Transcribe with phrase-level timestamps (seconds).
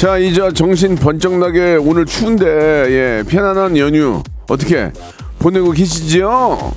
[0.00, 4.90] 자, 이제 정신 번쩍 나게 오늘 추운데 예, 편안한 연휴 어떻게
[5.38, 6.72] 보내고 계시지요?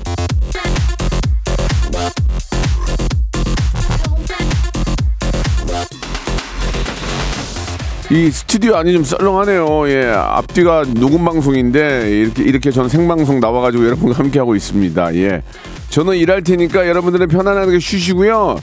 [8.11, 9.87] 이 스튜디오 안이 좀 썰렁하네요.
[9.87, 15.15] 예, 앞뒤가 녹음 방송인데 이렇게 이렇게 저는 생방송 나와가지고 여러분과 함께 하고 있습니다.
[15.15, 15.43] 예,
[15.87, 18.59] 저는 일할 테니까 여러분들은 편안하게 쉬시고요.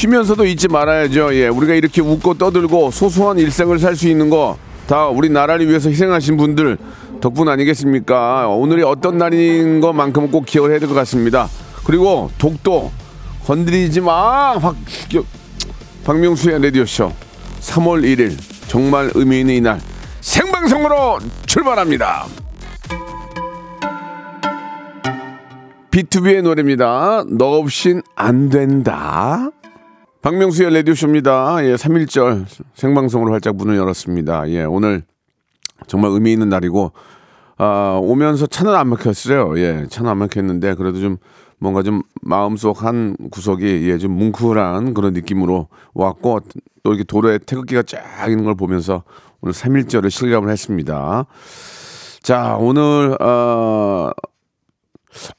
[0.00, 1.34] 쉬면서도 잊지 말아야죠.
[1.36, 5.88] 예, 우리가 이렇게 웃고 떠들고 소소한 일상을 살 수 있는 거 다 우리 나라를 위해서
[5.88, 6.76] 희생하신 분들
[7.20, 8.46] 덕분 아니겠습니까?
[8.48, 11.48] 오늘이 어떤 날인 것만큼은 꼭 기억을 해야 될 것 같습니다.
[11.84, 12.92] 그리고 독도
[13.46, 14.52] 건드리지 마.
[14.58, 14.76] 확
[16.04, 17.10] 박명수의 라디오쇼
[17.62, 18.36] 3월 1일
[18.68, 19.80] 정말 의미 있는 이날
[20.20, 22.26] 생방송으로 출발합니다.
[25.90, 27.24] B2B의 노래입니다.
[27.28, 29.50] 너 없인 안 된다.
[30.26, 31.64] 박명수의 라디오쇼입니다.
[31.66, 34.50] 예, 3일절 생방송으로 활짝 문을 열었습니다.
[34.50, 35.04] 예, 오늘
[35.86, 36.90] 정말 의미 있는 날이고,
[37.58, 39.56] 아, 오면서 차는 안 막혔어요.
[39.60, 41.18] 예, 차는 안 막혔는데, 그래도 좀
[41.60, 46.40] 뭔가 좀 마음속 한 구석이, 예, 좀 뭉클한 그런 느낌으로 왔고,
[46.82, 49.04] 또 이렇게 도로에 태극기가 쫙 있는 걸 보면서
[49.42, 51.26] 오늘 3일절을 실감을 했습니다.
[52.22, 54.10] 자, 오늘, 어,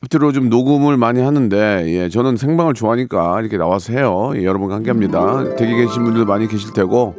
[0.02, 4.32] 앞뒤로 좀 녹음을 많이 하는데 예, 저는 생방을 좋아하니까 이렇게 나와서 해요.
[4.36, 5.56] 예, 여러분과 함께합니다.
[5.56, 7.16] 대기 계신 분들도 많이 계실 테고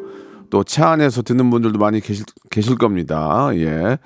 [0.51, 3.51] 또 차 안에서 듣는 분들도 많이 계실 계실 겁니다.
[3.55, 3.99] 예.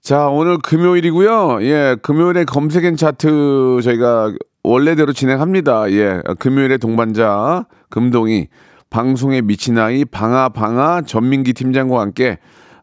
[0.00, 1.58] 자 오늘 금요일이고요.
[1.62, 4.32] 예, 금요일에 검색엔 차트 저희가
[4.62, 5.90] 원래대로 진행합니다.
[5.92, 8.48] 예, 금요일에 동반자 금동이
[8.90, 12.38] 방송에 미친 아이 방아 방아 전민기 팀장과 함께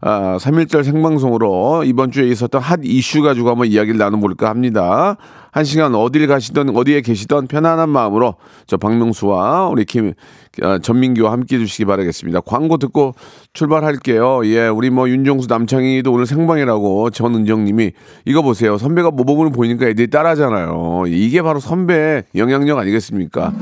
[0.06, 5.16] 아, 3일절 생방송으로 이번 주에 있었던 핫 이슈 가지고 한번 이야기를 나눠볼까 합니다.
[5.50, 8.36] 한 시간 어딜 가시던 어디에 계시던 편안한 마음으로
[8.68, 10.14] 저 박명수와 우리 김
[10.62, 12.42] 아, 전민기와 함께 해 주시기 바라겠습니다.
[12.42, 13.16] 광고 듣고
[13.54, 14.42] 출발할게요.
[14.46, 17.94] 예, 우리 뭐 윤종수 남창희도 오늘 생방이라고 전은정님이
[18.26, 18.78] 이거 보세요.
[18.78, 21.06] 선배가 모범을 보이니까 애들이 따라하잖아요.
[21.08, 23.54] 이게 바로 선배 영향력 아니겠습니까?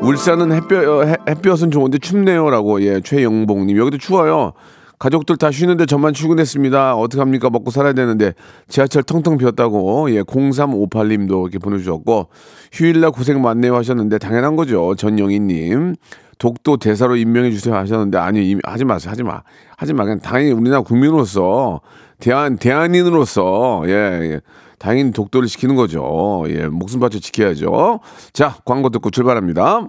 [0.00, 4.54] 울산은 햇볕, 어, 햇볕은 좋은데 춥네요라고 예 최영봉님 여기도 추워요.
[4.98, 6.96] 가족들 다 쉬는데 저만 출근했습니다.
[6.96, 7.50] 어떡합니까?
[7.50, 8.32] 먹고 살아야 되는데
[8.68, 12.28] 지하철 텅텅 비었다고 예 0358님도 이렇게 보내주셨고
[12.72, 14.94] 휴일날 고생 많네요 하셨는데 당연한 거죠.
[14.96, 15.96] 전영희님
[16.38, 19.42] 독도 대사로 임명해 주세요 하셨는데 아니 임, 하지 마세요 하지 마
[19.76, 21.80] 하지 마 그냥 당연히 우리나라 국민으로서
[22.18, 24.40] 대한 대한인으로서 예, 예.
[24.78, 26.44] 당연히 독도를 지키는 거죠.
[26.48, 28.00] 예 목숨 바쳐 지켜야죠.
[28.32, 29.88] 자 광고 듣고 출발합니다.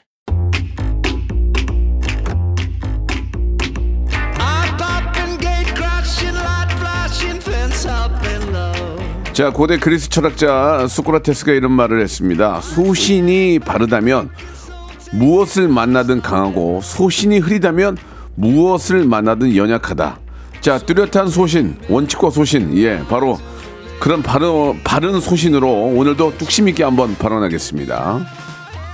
[9.33, 12.59] 자, 고대 그리스 철학자 소크라테스가 이런 말을 했습니다.
[12.59, 14.29] 소신이 바르다면
[15.13, 17.97] 무엇을 만나든 강하고 소신이 흐리다면
[18.35, 20.19] 무엇을 만나든 연약하다.
[20.59, 23.39] 자, 뚜렷한 소신, 원칙과 소신, 예, 바로
[24.01, 28.25] 그런 바른, 바른 소신으로 오늘도 뚝심 있게 한번 발언하겠습니다.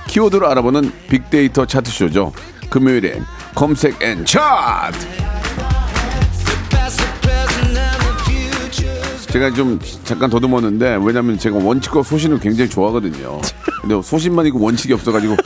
[0.06, 2.32] 키워드로 알아보는 빅데이터 차트쇼죠.
[2.70, 3.24] 금요일엔
[3.54, 5.37] 검색 N 차트!
[9.30, 13.40] 제가 좀 잠깐 더듬었는데 왜냐면 제가 원칙과 소신을 굉장히 좋아하거든요.
[13.82, 15.36] 근데 소신만 있고 원칙이 없어가지고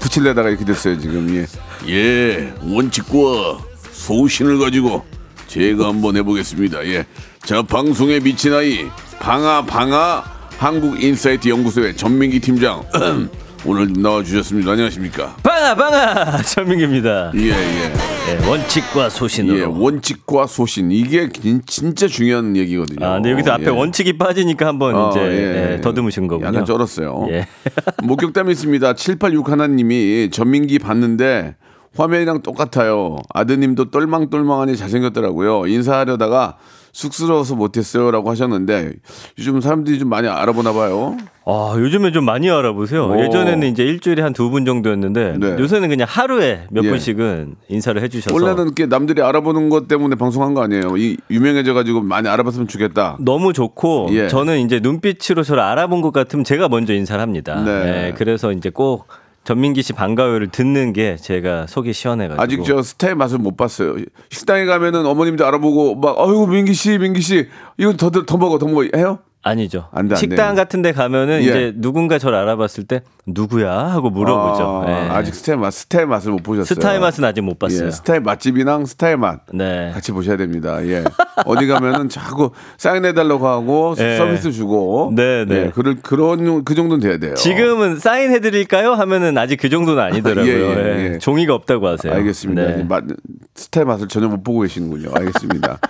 [0.00, 1.46] 붙일려다가 이렇게 됐어요 지금 예.
[1.88, 3.58] 예 원칙과
[3.92, 5.04] 소신을 가지고
[5.46, 6.86] 제가 한번 해보겠습니다.
[6.86, 7.06] 예.
[7.44, 8.86] 자 방송에 미친 아이
[9.18, 10.24] 방아 방아
[10.58, 12.82] 한국인사이트 연구소의 전민기 팀장
[13.64, 14.72] 오늘 나와 주셨습니다.
[14.72, 15.36] 안녕하십니까?
[15.42, 17.30] 방아 방아 전민기입니다.
[17.36, 17.92] 예 예.
[18.30, 19.58] 예, 원칙과 소신으로.
[19.58, 23.06] 예, 원칙과 소신 이게 진- 진짜 중요한 얘기거든요.
[23.06, 23.68] 아, 근데 여기서 앞에 예.
[23.68, 25.72] 원칙이 빠지니까 한번 어, 이제 예.
[25.74, 26.48] 예, 더듬으신 거군요.
[26.48, 27.26] 약간 쩔었어요.
[27.30, 27.46] 예.
[28.02, 28.94] 목격담이 있습니다.
[28.94, 31.54] 786 하나님이 전민기 봤는데
[31.96, 33.18] 화면이랑 똑같아요.
[33.32, 35.66] 아드님도 똘망똘망하니 잘생겼더라고요.
[35.68, 36.56] 인사하려다가
[36.92, 38.92] 쑥스러워서 못했어요라고 하셨는데
[39.38, 41.16] 요즘 사람들이 좀 많이 알아보나 봐요.
[41.44, 43.06] 아, 요즘에 좀 많이 알아보세요.
[43.08, 43.18] 오.
[43.20, 45.56] 예전에는 이제 일주일에 한 두 분 정도였는데 네.
[45.58, 46.90] 요새는 그냥 하루에 몇 예.
[46.90, 50.96] 분씩은 인사를 해주셔서 원래는 이렇게 남들이 알아보는 것 때문에 방송한 거 아니에요.
[50.98, 53.16] 이 유명해져가지고 많이 알아봤으면 좋겠다.
[53.20, 54.28] 너무 좋고 예.
[54.28, 57.60] 저는 이제 눈빛으로 저를 알아본 것 같으면 제가 먼저 인사를 합니다.
[57.64, 57.84] 네.
[57.84, 59.08] 네, 그래서 이제 꼭
[59.44, 63.96] 전민기 씨 반가워요를 듣는 게 제가 속이 시원해가지고 아직 저 스타의 맛을 못 봤어요.
[64.30, 68.84] 식당에 가면은 어머님도 알아보고 막 어이구 민기 씨, 민기 씨 이거 더더 먹어, 더 먹어
[68.96, 69.18] 해요?
[69.44, 69.88] 아니죠.
[69.92, 70.62] 안 돼, 안 식당 돼.
[70.62, 71.42] 같은 데 가면은 예.
[71.42, 74.84] 이제 누군가 저를 알아봤을 때 누구야 하고 물어보죠.
[74.86, 75.24] 아, 예.
[75.24, 76.64] 직 스타의 맛, 스타의 맛을 못 보셨어요.
[76.64, 77.86] 스타의 맛은 아직 못 봤어요.
[77.86, 79.90] 예, 스타의 맛집이랑 스타의 맛 네.
[79.92, 80.84] 같이 보셔야 됩니다.
[80.86, 81.02] 예.
[81.44, 84.16] 어디 가면은 자꾸 사인해 달라고 하고 예.
[84.16, 85.12] 서비스 주고.
[85.16, 85.54] 네, 네.
[85.66, 87.34] 예, 그럴 그런 그 정도는 돼야 돼요.
[87.34, 88.92] 지금은 사인해 드릴까요?
[88.92, 90.52] 하면은 아직 그 정도는 아니더라고요.
[91.14, 91.18] 예.
[91.18, 92.12] 종이가 없다고 하세요.
[92.12, 92.62] 알겠습니다.
[92.62, 92.84] 네.
[92.84, 93.04] 맛-
[93.56, 95.10] 스타의 맛을 전혀 못 보고 계시는군요.
[95.14, 95.78] 알겠습니다.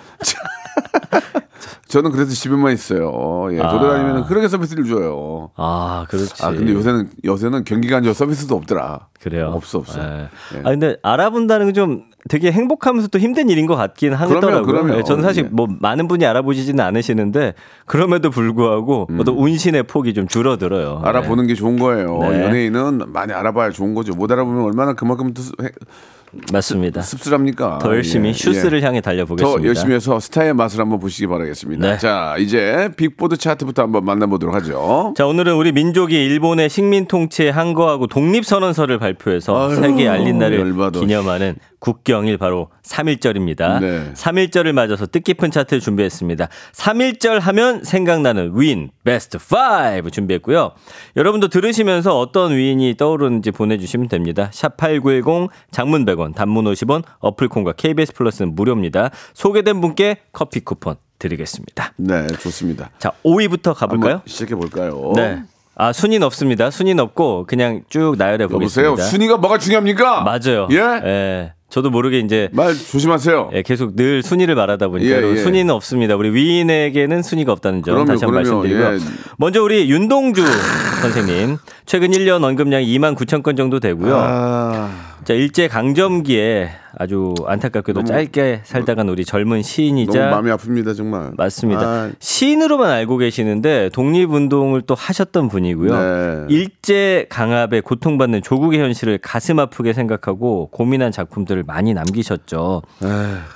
[1.93, 3.49] 자, 저는 그래서 집에만 있어요.
[3.53, 3.69] 예, 아.
[3.69, 5.50] 돌아다니면 그렇게 서비스를 줘요.
[5.56, 6.43] 아, 그렇지.
[6.43, 7.65] 아 근데 요새는 요새는
[8.03, 9.09] 좋아 서비스도 없더라.
[9.21, 9.53] 그래요.
[9.55, 10.00] 없어 없어.
[10.00, 10.29] 예.
[10.55, 10.61] 예.
[10.61, 14.62] 아 근데 알아본다는 건좀 되게 행복하면서 또 힘든 일인 것 같긴 하더라고요.
[14.62, 14.97] 그럼요.
[14.97, 15.49] 예, 저는 사실 예.
[15.50, 17.55] 뭐 많은 분이 알아보시지는 않으시는데
[17.85, 21.00] 그럼에도 불구하고 어떤 운신의 폭이 좀 줄어들어요.
[21.03, 21.05] 음.
[21.05, 22.19] 알아보는 게 좋은 거예요.
[22.21, 22.43] 네.
[22.43, 24.15] 연예인은 많이 알아봐야 좋은 거죠.
[24.15, 25.43] 못 알아보면 얼마나 그만큼 또.
[26.50, 27.03] 맞습니다.
[27.03, 27.79] 씁쓸합니까?
[27.81, 28.87] 더 열심히 예, 슈스를 예.
[28.87, 29.61] 향해 달려보겠습니다.
[29.61, 31.81] 더 열심히 해서 스타의 맛을 한번 보시기 바라겠습니다.
[31.82, 31.99] 네.
[31.99, 35.14] 자, 이제 빅보드 차트부터 한번 만나보도록 하죠.
[35.17, 41.00] 자 오늘은 우리 민족이 일본의 식민 통치에 항거하고 독립선언서를 발표해서 아유, 세계 알린 날을 열받아.
[41.00, 43.81] 기념하는 국경일 바로 3.1절입니다.
[43.81, 44.12] 네.
[44.14, 46.49] 3.1절을 맞아서 뜻깊은 차트를 준비했습니다.
[46.73, 50.73] 3.1절 하면 생각나는 위인 베스트 5 준비했고요.
[51.17, 54.49] 여러분도 들으시면서 어떤 위인이 떠오르는지 보내주시면 됩니다.
[54.52, 59.11] 샵8910 장문 100원 단문 50원 어플 콩과 KBS 플러스는 무료입니다.
[59.34, 61.92] 소개된 분께 커피 쿠폰 드리겠습니다.
[61.96, 62.90] 네, 좋습니다.
[62.98, 64.22] 자 5위부터 가볼까요?
[64.26, 65.12] 시작해 볼까요?
[65.14, 65.42] 네.
[65.74, 66.70] 아, 순위는 없습니다.
[66.70, 68.90] 순위는 없고 그냥 쭉 나열해 여보세요.
[68.90, 69.02] 보겠습니다.
[69.04, 70.22] 순위가 뭐가 중요합니까?
[70.22, 70.69] 맞아요.
[70.70, 70.76] 예?
[71.04, 71.52] 예.
[71.70, 73.50] 저도 모르게 이제 말 조심하세요.
[73.54, 75.36] 예, 계속 늘 순위를 말하다 보니까 예, 예.
[75.36, 76.16] 순위는 없습니다.
[76.16, 78.42] 우리 위인에게는 순위가 없다는 점 그럼요, 다시 한번.
[78.42, 78.94] 말씀드리고요.
[78.94, 78.98] 예.
[79.38, 80.44] 먼저 우리 윤동주
[81.00, 84.14] 선생님 최근 1년 언급량이 2만 9천 건 정도 되고요.
[84.14, 84.90] 아,
[85.24, 91.33] 자, 일제 강점기에 아주 안타깝게도 너무- 짧게 살다간 우리 젊은 너무 시인이자 마음이 아픕니다, 정말.
[91.37, 91.81] 맞습니다.
[91.83, 95.93] 아, 시인으로만 알고 계시는데 독립운동을 또 하셨던 분이고요.
[96.49, 96.55] 네.
[96.55, 102.83] 일제 강압에 고통받는 조국의 현실을 가슴 아프게 생각하고 고민한 작품들을 많이 남기셨죠.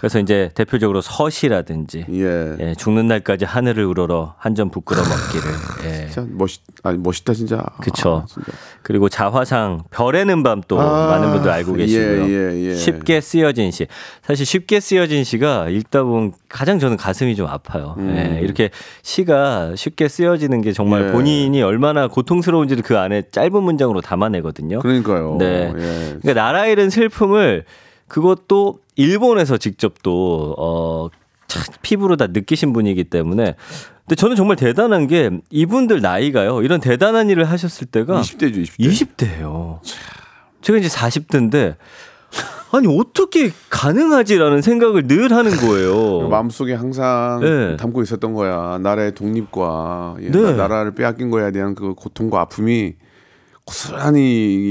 [0.00, 2.56] 그래서 이제 대표적으로 서시라든지 예.
[2.60, 5.50] 예, 죽는 날까지 하늘을 우러러 한 점 부끄러 먹기를.
[5.84, 6.06] 예.
[6.06, 7.62] 진짜 멋있, 아니 멋있다 진짜.
[7.82, 8.22] 그쵸.
[8.24, 8.52] 아, 진짜.
[8.82, 12.22] 그리고 자화상 별에는 밤또 아, 많은 분들 알고 계시고요.
[12.22, 12.74] 예, 예, 예.
[12.74, 13.86] 쉽게 쓰여진 시.
[14.22, 17.96] 사실 쉽게 쓰여진 시가 읽다 보면 가장 저는 가슴이 좀 아파요.
[17.98, 18.70] 예, 이렇게
[19.02, 21.08] 시가 쉽게 쓰여지는 게 정말 음.
[21.08, 21.12] 예.
[21.12, 24.78] 본인이 얼마나 고통스러운지를 그 안에 짧은 문장으로 담아내거든요.
[24.78, 25.36] 그러니까요.
[25.38, 25.72] 네.
[25.76, 26.16] 예.
[26.22, 27.64] 그러니까 나라 잃은 슬픔을
[28.08, 31.08] 그것도 일본에서 직접 또 어,
[31.48, 33.54] 참 피부로 다 느끼신 분이기 때문에
[34.06, 36.62] 근데 저는 정말 대단한 게 이분들 나이가요.
[36.62, 39.16] 이런 대단한 일을 하셨을 때가 20대죠, 20대.
[39.16, 39.80] 20대예요.
[40.62, 41.76] 제가 이제 40대인데
[42.72, 46.28] 아니 어떻게 가능하지라는 생각을 늘 하는 거예요.
[46.30, 47.76] 마음속에 항상 네.
[47.76, 48.78] 담고 있었던 거야.
[48.82, 50.40] 나라의 독립과 예, 네.
[50.42, 52.94] 나- 나라를 빼앗긴 거에 대한 그 고통과 아픔이
[53.66, 54.20] 고스란히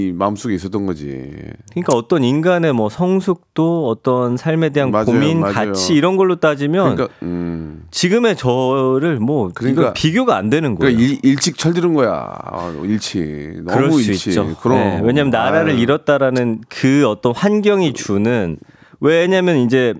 [0.08, 1.32] 이 마음속에 있었던 거지.
[1.72, 5.54] 그러니까 어떤 인간의 뭐 성숙도 어떤 삶에 대한 맞아요, 고민, 맞아요.
[5.54, 7.84] 가치 이런 걸로 따지면 그러니까 음.
[7.92, 10.96] 지금의 저를 뭐 그러니까- 비교가 안 되는 거예요.
[10.96, 12.12] 그러니까 일, 일찍 철들은 거야.
[12.42, 13.64] 아, 일찍.
[13.66, 14.34] 너무 일찍.
[14.62, 14.78] 그럼.
[14.78, 15.80] 네, 왜냐하면 나라를 아유.
[15.82, 18.58] 잃었다라는 그 어떤 환경이 주는
[19.02, 19.94] 왜냐하면 이제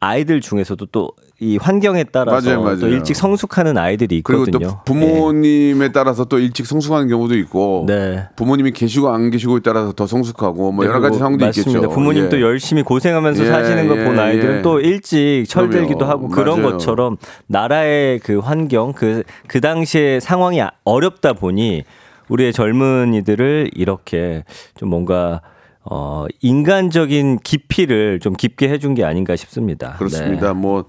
[0.00, 1.10] 아이들 중에서도 또
[1.42, 2.78] 이 환경에 따라서 맞아요, 맞아요.
[2.78, 4.68] 또 일찍 성숙하는 아이들이 그리고 있거든요.
[4.68, 8.28] 또 부모님에 따라서 또 일찍 성숙하는 경우도 있고 네.
[8.36, 11.78] 부모님이 계시고 안 계시고에 따라서 더 성숙하고 뭐 네, 여러 가지 그리고 상황도 맞습니다.
[11.80, 11.90] 있겠죠.
[11.92, 12.42] 부모님도 예.
[12.42, 14.62] 열심히 고생하면서 예, 사시는 걸본 예, 아이들은 예.
[14.62, 16.02] 또 일찍 철들기도.
[16.02, 16.72] 하고 그런 맞아요.
[16.72, 17.16] 것처럼
[17.48, 21.82] 나라의 그 환경 그, 그 당시에 상황이 어렵다 보니
[22.28, 24.44] 우리의 젊은이들을 이렇게
[24.76, 25.40] 좀 뭔가
[25.84, 29.94] 어, 인간적인 깊이를 좀 깊게 해준 게 아닌가 싶습니다.
[29.98, 30.48] 그렇습니다.
[30.48, 30.52] 네.
[30.52, 30.84] 뭐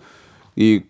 [0.55, 0.81] 이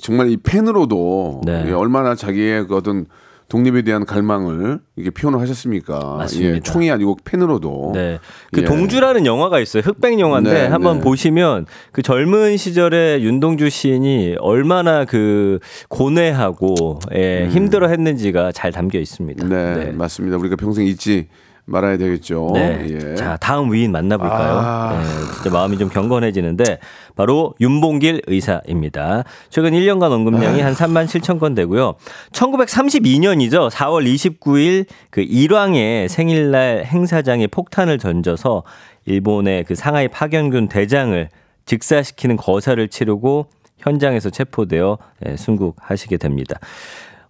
[0.00, 1.66] 정말 이 펜으로도 네.
[1.68, 3.06] 이 얼마나 자기의 그 어떤
[3.48, 6.16] 독립에 대한 갈망을 이게 표현을 하셨습니까?
[6.18, 6.56] 맞습니다.
[6.56, 7.92] 예, 총이 아니고 펜으로도.
[7.94, 8.18] 네.
[8.52, 8.64] 그 예.
[8.64, 9.82] 동주라는 영화가 있어요.
[9.84, 11.04] 흑백 영화인데 네, 한번 네.
[11.04, 19.46] 보시면 그 젊은 시절에 윤동주 시인이 얼마나 그 고뇌하고 예, 힘들어 했는지가 잘 담겨 있습니다.
[19.46, 19.48] 음.
[19.48, 19.92] 네, 네.
[19.92, 20.38] 맞습니다.
[20.38, 21.28] 우리가 평생 잊지
[21.66, 22.52] 말아야 되겠죠.
[22.54, 22.86] 네.
[22.88, 23.14] 예.
[23.16, 24.58] 자, 다음 위인 만나볼까요?
[24.58, 25.02] 아.
[25.02, 26.78] 네, 진짜 마음이 좀 경건해지는데
[27.16, 29.24] 바로 윤봉길 의사입니다.
[29.50, 31.94] 최근 1년간 언급량이 한 3만 7천 건 되고요.
[32.32, 33.70] 1932년이죠.
[33.70, 38.62] 4월 29일 그 일왕의 생일날 행사장에 폭탄을 던져서
[39.06, 41.28] 일본의 그 상하이 파견군 대장을
[41.64, 43.46] 직사시키는 거사를 치르고
[43.78, 46.58] 현장에서 체포되어 예, 순국하시게 됩니다.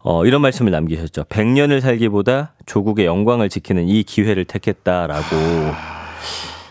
[0.09, 1.25] 어, 이런 말씀을 남기셨죠.
[1.25, 5.25] 100년을 살기보다 조국의 영광을 지키는 이 기회를 택했다라고.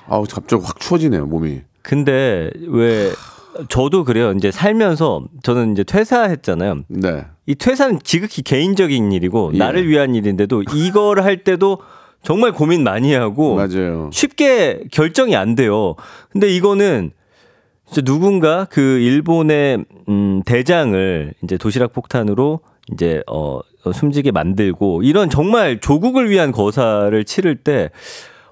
[0.07, 1.59] 아우 갑자기 확 추워지네요 몸이.
[1.81, 3.11] 근데 왜
[3.67, 4.31] 저도 그래요.
[4.31, 6.83] 이제 살면서 저는 이제 퇴사했잖아요.
[6.87, 7.25] 네.
[7.45, 9.57] 이 퇴사는 지극히 개인적인 일이고 예.
[9.57, 11.79] 나를 위한 일인데도 이거를 할 때도
[12.23, 14.09] 정말 고민 많이 하고 맞아요.
[14.13, 15.95] 쉽게 결정이 안 돼요.
[16.29, 17.11] 근데 이거는
[17.85, 22.61] 진짜 누군가 그 일본의 음 대장을 이제 도시락 폭탄으로
[22.91, 27.89] 이제 어 어, 숨지게 만들고 이런 정말 조국을 위한 거사를 치를 때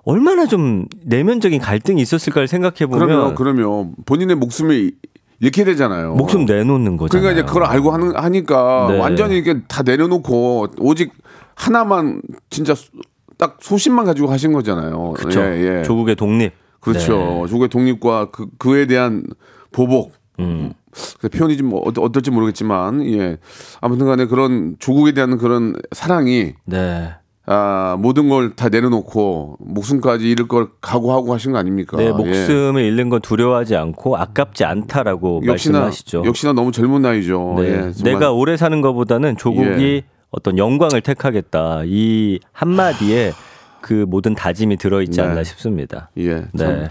[0.04, 4.92] 얼마나 좀 내면적인 갈등이 있었을까를 생각해 그러면 보면 그러면 본인의 목숨이
[5.40, 6.16] 잃게 되잖아요.
[6.16, 7.22] 목숨 내놓는 거잖아요.
[7.22, 9.00] 그러니까 이제 그걸 알고 하는 하니까 네.
[9.00, 11.12] 완전히 이게 다 내려놓고 오직
[11.56, 12.92] 하나만 진짜 소-
[13.38, 15.14] 딱 소신만 가지고 하신 거잖아요.
[15.14, 15.42] 그렇죠.
[15.42, 15.84] 예, 예.
[15.84, 16.54] 조국의 독립.
[16.80, 17.18] 그렇죠.
[17.18, 17.48] 네.
[17.48, 19.24] 조국의 독립과 그 그에 대한
[19.72, 20.14] 보복.
[20.40, 20.74] 음.
[21.20, 23.38] 그 표현이 좀 어- 어떨지 모르겠지만 예
[23.82, 27.10] 아무튼간에 그런 조국에 대한 그런 사랑이 네.
[27.46, 31.98] 아 모든 걸 다 내려놓고 목숨까지 잃을 걸 각오하고 하신 거 아닙니까?
[31.98, 32.12] 내 예.
[32.12, 36.24] 목숨을 잃는 건 두려워하지 않고 아깝지 않다라고 역시나 말씀하시죠.
[36.26, 37.56] 역시나 너무 젊은 나이죠.
[37.58, 37.92] 네.
[37.98, 38.04] 예.
[38.04, 40.04] 내가 오래 사는 것보다는 조국이 예.
[40.32, 41.82] 어떤 영광을 택하겠다.
[41.86, 43.34] 이 한마디에
[43.82, 45.28] 그 모든 다짐이 들어있지 네.
[45.28, 46.10] 않나 싶습니다.
[46.18, 46.46] 예.
[46.54, 46.88] 네.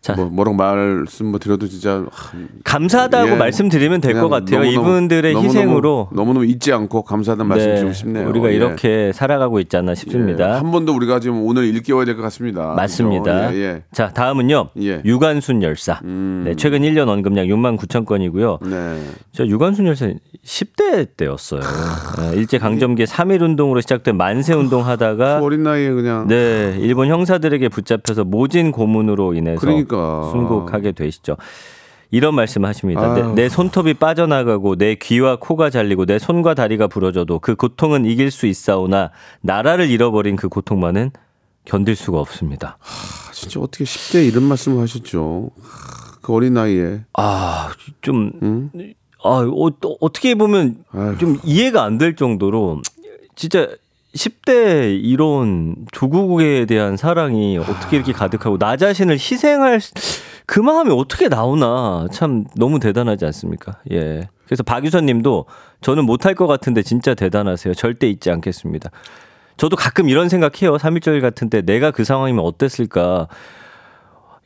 [0.00, 3.34] 참, 자, 뭐 뭐라고 말씀 뭐 드려도 진짜 하, 감사하다고 예.
[3.36, 4.60] 말씀드리면 될 것 같아요.
[4.62, 8.28] 너무너무- 이분들의 너무너무- 희생으로 너무너무 잊지 않고 감사하다는 말씀 드리고 싶네요.
[8.28, 8.54] 우리가 예.
[8.54, 9.94] 이렇게 살아가고 있지 않나 예.
[9.96, 10.58] 싶습니다.
[10.58, 12.74] 한 번도 우리가 지금 오늘 일깨워야 될 것 같습니다.
[12.76, 13.48] 맞습니다.
[13.48, 13.58] 그죠?
[13.58, 13.82] 예, 예.
[13.92, 14.68] 자, 다음은요.
[14.80, 14.94] 예.
[14.96, 15.02] 음.
[15.04, 16.00] 유관순 열사.
[16.04, 18.58] 네, 최근 1년 언급량 6만 9천 건이고요.
[18.62, 19.02] 네.
[19.32, 20.08] 저 유관순 열사
[20.44, 21.60] 10대 때였어요.
[21.60, 27.08] 네, 일제 강점기 3.1 운동으로 시작된 만세 운동 하다가 그 어린 나이에 그냥 네, 일본
[27.08, 29.87] 형사들에게 붙잡혀서 모진 고문으로 인해서 그러니까.
[29.96, 31.36] 순국하게 되시죠.
[32.10, 33.12] 이런 말씀 하십니다.
[33.14, 33.22] 내.
[33.34, 38.46] 내 손톱이 빠져나가고 내 귀와 코가 잘리고 내 손과 다리가 부러져도 그 고통은 이길 수
[38.46, 39.10] 있사오나
[39.42, 41.10] 나라를 잃어버린 그 고통만은
[41.66, 42.78] 견딜 수가 없습니다.
[42.80, 45.50] 아, 진짜 어떻게 10대 이런 말씀을 하셨죠.
[45.60, 47.68] 하, 그 어린 나이에 아,
[48.00, 48.70] 좀,
[49.22, 50.84] 아, 어, 또 어떻게 보면.
[51.18, 52.80] 좀 이해가 안 될 정도로
[53.36, 53.68] 진짜
[54.18, 59.92] 10대 이런 조국에 대한 사랑이 어떻게 이렇게 가득하고 나 자신을 희생할 수-
[60.46, 63.78] 그 마음이 어떻게 나오나 참 너무 대단하지 않습니까?
[63.92, 64.28] 예.
[64.46, 65.44] 그래서 박유선 님도
[65.82, 67.74] 저는 못할 것 같은데 진짜 대단하세요.
[67.74, 68.90] 절대 잊지 않겠습니다.
[69.58, 70.76] 저도 가끔 이런 생각해요.
[70.78, 73.28] 3.1절 같은 때 내가 그 상황이면 어땠을까.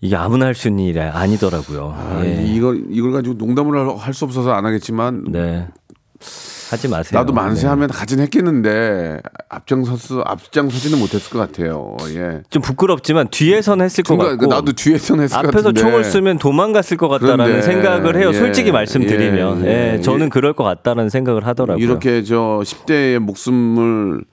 [0.00, 1.94] 이게 아무나 할 수 있는 일이 아니더라고요.
[1.96, 2.42] 아, 예.
[2.44, 5.68] 이걸 이걸 가지고 농담을 할 수 없어서 안 하겠지만 네.
[6.72, 7.20] 하지 마세요.
[7.20, 7.40] 나도 네.
[7.40, 11.96] 만세하면 하진 했겠는데 앞장서서 앞장서지는 못했을 것 같아요.
[12.14, 12.40] 예.
[12.48, 16.96] 좀 부끄럽지만 뒤에선 했을 것 같고 나도 뒤에서는 했을 것 앞에서 같은데 총을 쏘면 도망갔을
[16.96, 18.30] 것 같다라는 그런데, 생각을 해요.
[18.30, 19.66] 예, 솔직히 말씀드리면.
[19.66, 20.00] 예, 예, 예.
[20.00, 21.84] 저는 그럴 것 같다는 생각을 하더라고요.
[21.84, 24.24] 이렇게 저 10대의 목숨을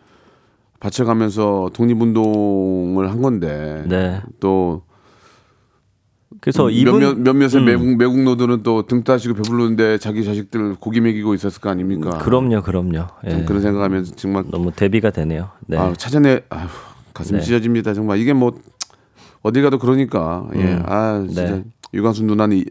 [0.80, 4.22] 바쳐가면서 독립운동을 한 건데 네.
[4.40, 4.84] 또
[6.42, 7.66] 그래서 이분 몇몇 몇몇의 음.
[7.66, 12.18] 매국 매국노들은 또 등 따시고 배부르는데 자기 자식들 고기 먹이고 있었을 거 아닙니까?
[12.20, 13.08] 그럼요, 그럼요.
[13.26, 13.30] 예.
[13.32, 15.50] 좀 그런 생각하면서 정말 너무 대비가 되네요.
[15.68, 15.78] 네.
[15.78, 16.68] 아, 찾아내 아휴,
[17.14, 17.44] 가슴 네.
[17.44, 17.94] 찢어집니다.
[17.94, 18.54] 정말 이게 뭐
[19.42, 20.60] 어디 가도 그러니까 예.
[20.64, 20.84] 음.
[20.86, 21.64] 아 진짜 네.
[21.94, 22.66] 유광수 누나는 이-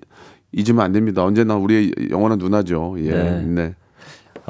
[0.53, 1.23] 잊으면 안 됩니다.
[1.25, 2.97] 언제나 우리의 영원한 누나죠.
[3.01, 3.11] 예.
[3.11, 3.43] 네.
[3.43, 3.75] 네.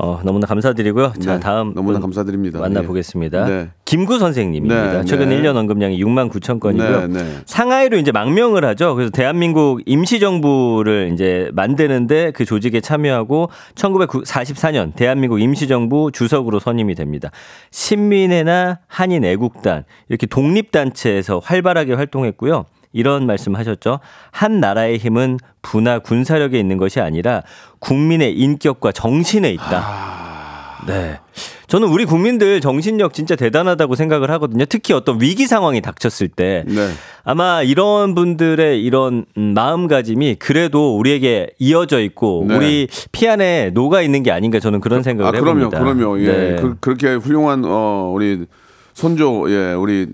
[0.00, 1.12] 어, 너무나 감사드리고요.
[1.20, 2.60] 자, 네, 다음 너무나 분 감사드립니다.
[2.60, 3.46] 만나보겠습니다.
[3.46, 3.70] 네.
[3.84, 4.92] 김구 선생님입니다.
[4.98, 5.40] 네, 최근 네.
[5.40, 7.08] 1년 언급량이 6만 9천 건이고요.
[7.08, 7.38] 네, 네.
[7.46, 8.94] 상하이로 이제 망명을 하죠.
[8.94, 17.32] 그래서 대한민국 임시정부를 이제 만드는데 그 조직에 참여하고 1944년 대한민국 임시정부 주석으로 선임이 됩니다.
[17.72, 22.66] 신민회나 한인 애국단 이렇게 독립 단체에서 활발하게 활동했고요.
[22.92, 24.00] 이런 말씀 하셨죠.
[24.30, 27.42] 한 나라의 힘은 부나 군사력에 있는 것이 아니라
[27.78, 30.78] 국민의 인격과 정신에 있다.
[30.86, 31.18] 네.
[31.66, 34.64] 저는 우리 국민들 정신력 진짜 대단하다고 생각을 하거든요.
[34.64, 36.88] 특히 어떤 위기 상황이 닥쳤을 때 네.
[37.22, 42.56] 아마 이런 분들의 이런 음, 마음가짐이 그래도 우리에게 이어져 있고 네.
[42.56, 45.78] 우리 피 안에 녹아 있는 게 아닌가 저는 그런 생각을 아, 그럼요, 해봅니다.
[45.80, 46.20] 그럼요.
[46.20, 46.26] 예.
[46.26, 46.56] 네.
[46.56, 48.46] 그, 그렇게 훌륭한 어 우리
[48.94, 50.06] 손조 예, 우리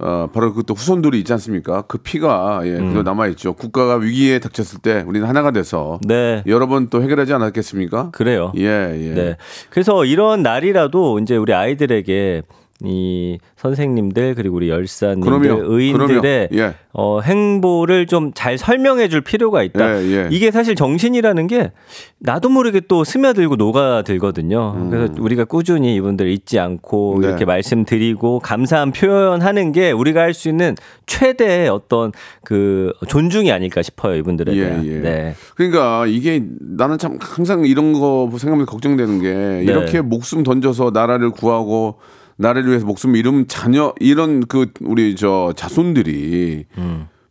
[0.00, 1.82] 어 바로 그 또 후손들이 있지 않습니까?
[1.82, 3.02] 그 피가 예, 음.
[3.04, 3.52] 남아 있죠.
[3.54, 6.42] 국가가 위기에 닥쳤을 때 우리는 하나가 돼서 네.
[6.46, 8.10] 여러 번 또 해결하지 않았겠습니까?
[8.12, 8.52] 그래요.
[8.56, 9.14] 예, 예.
[9.14, 9.36] 네.
[9.70, 12.42] 그래서 이런 날이라도 이제 우리 아이들에게
[12.84, 15.74] 이 선생님들 그리고 우리 열사님들 그럼요.
[15.74, 16.70] 의인들의 그럼요.
[16.70, 16.74] 예.
[16.92, 20.02] 어, 행보를 좀 잘 설명해 줄 필요가 있다.
[20.02, 20.28] 예, 예.
[20.30, 21.72] 이게 사실 정신이라는 게
[22.20, 24.88] 나도 모르게 또 스며들고 녹아들거든요.
[24.90, 27.20] 그래서 우리가 꾸준히 이분들 잊지 않고 음.
[27.20, 27.28] 네.
[27.28, 30.74] 이렇게 말씀드리고 감사한 표현하는 게 우리가 할 수 있는
[31.06, 32.12] 최대의 어떤
[32.44, 34.14] 그 존중이 아닐까 싶어요.
[34.16, 34.86] 이분들에 예, 대한.
[34.86, 34.98] 예.
[35.00, 35.34] 네.
[35.56, 39.62] 그러니까 이게 나는 참 항상 이런 거 생각하면서 걱정되는 게 네.
[39.64, 41.96] 이렇게 목숨 던져서 나라를 구하고
[42.40, 46.64] 나라를 위해서 목숨 잃은 자녀 이런 그 우리 저 자손들이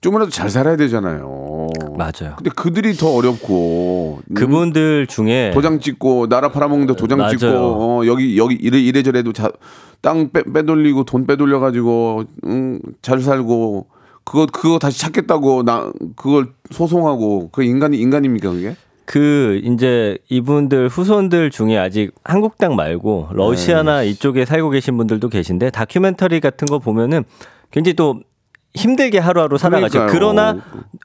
[0.01, 1.67] 조금이라도 잘 살아야 되잖아요.
[1.81, 1.97] 음.
[1.97, 2.35] 맞아요.
[2.37, 7.35] 근데 그들이 더 어렵고 음, 그분들 중에 도장 찍고 나라 팔아먹는데 도장 맞아요.
[7.37, 9.51] 찍고 어, 여기 여기 이래 이래저래도 자,
[10.01, 13.87] 땅 빼, 빼돌리고 돈 빼돌려 가지고 음, 잘 살고
[14.23, 18.75] 그거 그거 다시 찾겠다고 나 그걸 소송하고 그 인간이 인간입니까 그게?
[19.09, 24.09] 그 이제 이분들 후손들 중에 아직 한국 땅 말고 러시아나 네.
[24.09, 27.23] 이쪽에 살고 계신 분들도 계신데 다큐멘터리 같은 거 보면은
[27.71, 28.19] 굉장히 또
[28.75, 30.05] 힘들게 하루하루 살아가죠.
[30.11, 30.57] 그러나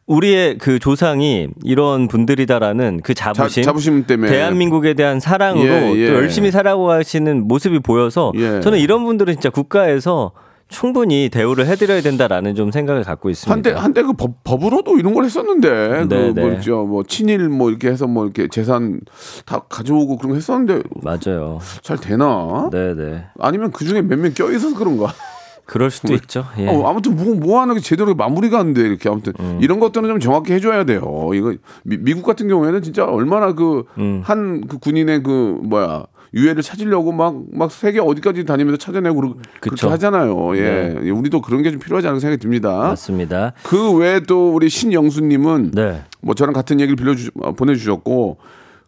[0.07, 6.09] 우리의 그 조상이 이런 분들이다라는 그 자부심, 자, 자부심 때문에 대한민국에 대한 사랑으로 예, 예.
[6.09, 8.61] 또 열심히 살아가시는 모습이 보여서 예.
[8.61, 10.33] 저는 이런 분들은 진짜 국가에서
[10.75, 13.53] 충분히 대우를 해드려야 된다라는 좀 생각을 갖고 있습니다.
[13.55, 16.43] 한때 한때 그 법, 법으로도 이런 걸 했었는데 네, 네.
[16.43, 19.01] 그뭐저뭐 친일 뭐 이렇게 해서 뭐 이렇게 재산
[19.47, 21.61] 다 가져오고 그런 거 했었는데 맞아요.
[21.83, 22.69] 잘 되나?
[22.73, 23.27] 네네.
[23.39, 25.13] 아니면 그 중에 몇 명 껴 있어서 그런가?
[25.67, 26.45] 그럴 수도 있죠.
[26.59, 26.69] 예.
[26.69, 28.83] 어, 아무튼 뭐, 뭐 하는 게 제대로 마무리가 안 돼.
[28.83, 29.59] 이렇게 아무튼 음.
[29.63, 31.31] 이런 것들은 좀 정확히 해줘야 돼요.
[31.35, 31.55] 이거
[31.85, 34.21] 미, 국 같은 경우에는 진짜 얼마나 그 음.
[34.25, 36.05] 한그 군인의 그 뭐야
[36.35, 39.87] 유해를 찾으려고 막 막 세계 어디까지 다니면서 찾아내고 그러- 그렇게 그쵸.
[39.87, 39.93] 네.
[39.93, 40.57] 하잖아요.
[40.57, 42.71] 예, 우리도 그런 게 좀 필요하지 않은 생각이 듭니다.
[42.79, 43.53] 맞습니다.
[43.63, 46.03] 그 외에 또 우리 신영수님은 네.
[46.21, 48.39] 뭐 저랑 같은 얘기를 빌려주 어, 보내주셨고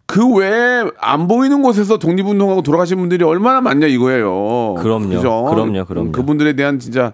[0.06, 4.74] 그 외에 안 보이는 곳에서 독립운동하고 돌아가신 분들이 얼마나 많냐 이거예요.
[4.78, 5.08] 그럼요.
[5.08, 5.44] 그죠?
[5.50, 5.84] 그럼요.
[5.84, 6.12] 그럼요.
[6.12, 7.12] 그분들에 대한 진짜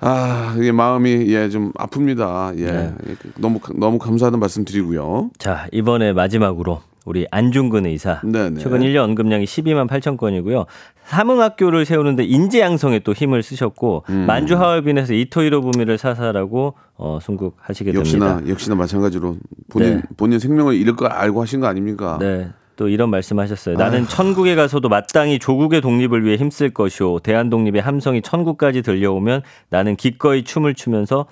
[0.00, 2.58] 아 이게 마음이 예 좀 아픕니다.
[2.58, 2.94] 예 네.
[3.38, 5.30] 너무 너무 감사하다는 말씀 드리고요.
[5.38, 8.20] 자, 이번에 마지막으로 우리 안중근 의사.
[8.24, 8.60] 네네.
[8.60, 10.64] 최근 1년 언급량이 12만 8천 건이고요.
[11.04, 14.24] 사문학교를 세우는데 인재 양성에 또 힘을 쓰셨고 음.
[14.26, 18.52] 만주 하얼빈에서 이토히로 부미를 사살하고 어, 순국하시게 역시나 됩니다.
[18.52, 19.36] 역시나 마찬가지로
[19.68, 20.02] 본인 네.
[20.16, 22.16] 본인 생명을 잃을 걸 알고 하신 거 아닙니까?
[22.20, 22.48] 네.
[22.76, 23.76] 또 이런 말씀하셨어요.
[23.76, 27.20] 나는 천국에 가서도 마땅히 조국의 독립을 위해 힘쓸 것이오.
[27.20, 31.26] 대한 독립의 함성이 천국까지 들려오면 나는 기꺼이 춤을 추면서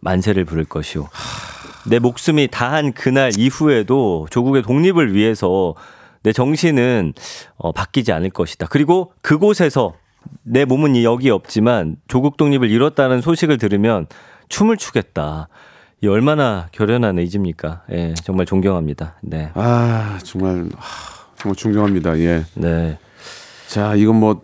[0.00, 1.06] 만세를 부를 것이오.
[1.86, 5.74] 내 목숨이 다한 그날 이후에도 조국의 독립을 위해서
[6.22, 7.14] 내 정신은
[7.56, 8.66] 어, 바뀌지 않을 것이다.
[8.68, 9.94] 그리고 그곳에서
[10.42, 14.06] 내 몸은 이 여기 없지만 조국 독립을 이뤘다는 소식을 들으면
[14.48, 15.48] 춤을 추겠다.
[16.00, 17.82] 이 얼마나 결연한 의지입니까?
[17.92, 19.16] 예, 정말 존경합니다.
[19.22, 19.50] 네.
[19.54, 20.82] 아 정말 아,
[21.36, 22.18] 정말 존경합니다.
[22.20, 22.44] 예.
[22.54, 22.98] 네.
[23.68, 24.40] 자, 이건 뭐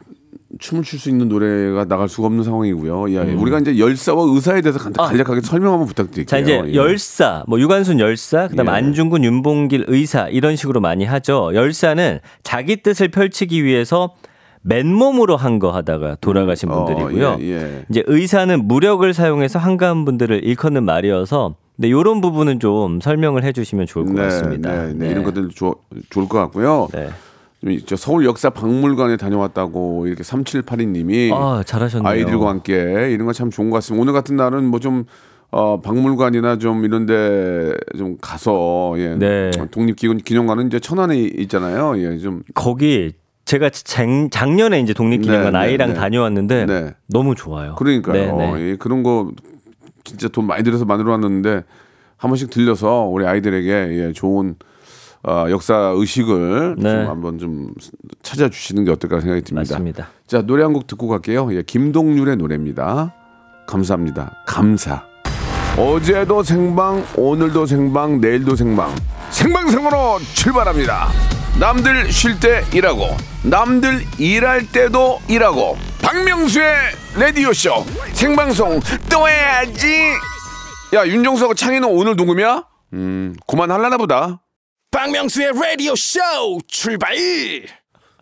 [0.59, 3.11] 춤을 출 수 있는 노래가 나갈 수가 없는 상황이고요.
[3.13, 5.01] 예, 우리가 이제 열사와 의사에 대해서 간- 음.
[5.01, 5.07] 아.
[5.09, 6.27] 간략하게 설명 한번 부탁드릴게요.
[6.27, 6.75] 자 이제 예.
[6.75, 8.71] 열사, 뭐 유관순 열사, 그다음 예.
[8.71, 11.53] 에 안중근, 윤봉길 의사 이런 식으로 많이 하죠.
[11.55, 14.15] 열사는 자기 뜻을 펼치기 위해서
[14.63, 17.37] 맨몸으로 한 거 하다가 돌아가신 어, 분들이고요.
[17.41, 17.85] 예, 예.
[17.91, 23.87] 이제 의사는 무력을 사용해서 한가한 분들을 일컫는 말이어서 네, 요런 부분은 좀 설명을 해 주시면
[23.87, 24.87] 좋을 것 같습니다.
[24.87, 25.75] 네, 네, 이런 것들 좋
[26.11, 26.89] 좋을 것 같고요.
[27.65, 27.79] 네.
[27.79, 32.09] 좀저 서울 역사 박물관에 다녀왔다고 이렇게 3782님이 아 잘하셨네요.
[32.09, 34.01] 아이들과 함께 이런 거 참 좋은 것 같습니다.
[34.03, 35.05] 오늘 같은 날은 뭐좀
[35.51, 39.51] 어, 박물관이나 좀 이런데 좀 가서 예, 네.
[39.71, 41.95] 독립기념 기념관은 이제 천안에 있잖아요.
[41.99, 43.13] 예, 좀 거기
[43.45, 45.95] 제가 작, 작년에 이제 독립기념관 네, 네, 아이랑 네.
[45.95, 46.95] 다녀왔는데 네.
[47.09, 47.75] 너무 좋아요.
[47.77, 48.37] 그러니까요.
[48.37, 48.61] 네, 네.
[48.61, 49.31] 예, 그런 거
[50.03, 51.63] 진짜 돈 많이 들여서 만들어 놨는데
[52.17, 54.57] 한 번씩 들려서 우리 아이들에게 예, 좋은
[55.27, 56.91] 어, 역사 의식을 네.
[56.91, 57.73] 좀 한번 좀
[58.23, 59.75] 찾아주시는 게 어떨까 생각이 듭니다.
[59.75, 60.09] 맞습니다.
[60.27, 61.55] 자 노래 한 곡 듣고 갈게요.
[61.55, 63.15] 예, 김동률의 노래입니다.
[63.67, 64.33] 감사합니다.
[64.47, 65.05] 감사.
[65.79, 68.95] 어제도 생방, 오늘도 생방, 내일도 생방.
[69.31, 71.09] 생방송으로 출발합니다.
[71.59, 75.77] 남들 쉴 때 일하고, 남들 일할 때도 일하고.
[76.03, 76.67] 박명수의
[77.19, 77.71] 라디오 쇼
[78.13, 79.87] 생방송 또 해야지.
[80.95, 82.65] 야 윤정수하고 창희는 오늘 녹음이야?
[82.93, 84.41] 음, 그만 할라나 보다.
[84.95, 86.21] 박명수의 라디오 쇼
[86.69, 87.17] 출발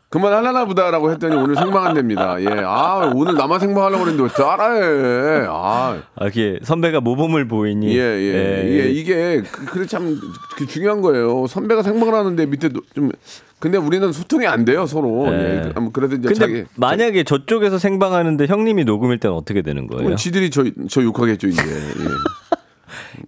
[0.09, 2.41] 그만할라나 보다라고 했더니 오늘 생방한답니다.
[2.43, 5.47] 예, 아 오늘 나만 생방하려고 그랬는데 왜 따라해?
[5.49, 6.03] 아.
[6.17, 7.95] 아, 이게 선배가 모범을 보이니.
[7.97, 8.63] 예, 예.
[8.69, 10.19] 이게, 이게, 그, 그래 참,
[10.57, 11.47] 그 중요한 거예요.
[11.47, 13.11] 선배가 생방을 하는데 밑에 노- 좀,
[13.59, 15.31] 근데 우리는 소통이 안 돼요, 서로.
[15.31, 15.63] 네.
[15.67, 15.73] 예.
[15.75, 16.65] 그- 그래도 이제 근데 자기.
[16.77, 20.17] 만약에 저쪽에서 생방하는데 형님이 녹음일 때는 어떻게 되는 거예요?
[20.17, 21.63] 지들이 저, 저 욕하겠죠, 이제.
[21.63, 22.05] 예.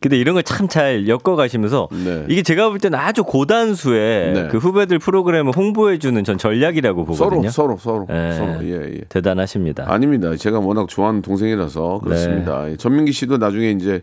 [0.00, 2.26] 근데 이런 걸 참 잘 엮어가시면서 네.
[2.28, 4.48] 이게 제가 볼 때는 아주 고단수의 네.
[4.48, 7.50] 그 후배들 프로그램을 홍보해주는 전 전략이라고 보거든요.
[7.50, 8.32] 서로 서로 서로 예.
[8.32, 9.00] 서로 예 예.
[9.08, 9.84] 대단하십니다.
[9.86, 10.34] 아닙니다.
[10.36, 12.70] 제가 워낙 좋아하는 동생이라서 그렇습니다.
[12.70, 14.02] 예, 전민기 씨도 나중에 이제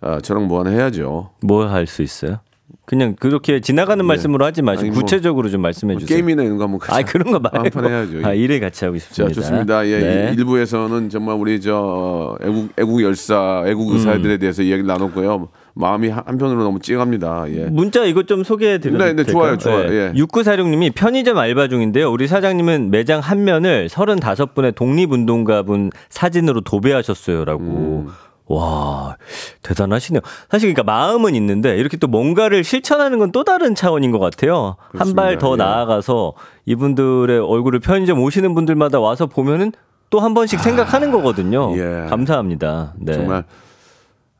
[0.00, 1.30] 아, 저랑 뭐 하나 해야죠.
[1.42, 2.38] 뭘할수 있어요?
[2.86, 4.90] 그냥 그렇게 지나가는 말씀으로 하지 마시고 네.
[4.90, 6.16] 뭐, 구체적으로 좀 말씀해 뭐 주세요.
[6.16, 8.20] 게임이나 이런 거 한번 같이 아 그런 거 말고 해야죠.
[8.20, 8.24] 예.
[8.24, 9.34] 아, 일을 같이 하고 자, 싶습니다.
[9.34, 9.86] 좋습니다.
[9.86, 10.34] 예, 네.
[10.36, 15.48] 일 1부에서는 정말 우리 저 애국 애국 열사, 애국 의사들에 대해서 이야기를 나눴고요.
[15.76, 17.46] 마음이 한- 한편으로 너무 찡합니다.
[17.48, 17.64] 예.
[17.66, 19.24] 문자 이것 좀 소개해 드려도 네, 네?
[19.24, 19.92] 좋아요, 좋아요.
[19.92, 20.12] 예.
[20.14, 22.10] 6946님이 편의점 알바 중인데요.
[22.12, 27.62] 우리 사장님은 매장 한 면을 35분의 독립운동가분 사진으로 도배하셨어요라고.
[28.06, 28.12] 음.
[28.46, 29.16] 와,
[29.62, 30.20] 대단하시네요.
[30.50, 34.76] 사실 그러니까 마음은 있는데 이렇게 또 뭔가를 실천하는 건 또 다른 차원인 것 같아요.
[34.92, 35.52] 한 발더 그렇습니다.
[35.52, 35.56] 예.
[35.56, 36.34] 나아가서
[36.66, 39.72] 이분들의 얼굴을 편의점 오시는 분들마다 와서 보면은
[40.10, 41.72] 또 한 번씩 생각하는 거거든요.
[41.72, 42.06] 아, 예.
[42.08, 42.92] 감사합니다.
[42.98, 43.14] 네.
[43.14, 43.44] 정말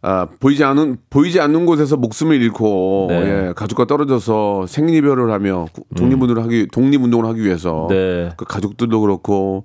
[0.02, 3.16] 아, 보이지 않은 보이지 않는 곳에서 목숨을 잃고 네.
[3.48, 8.28] 예, 가족과 떨어져서 생리별을 하며 구- 독립운동을 하기 독립운동을 하기 위해서 네.
[8.36, 9.64] 그 가족들도 그렇고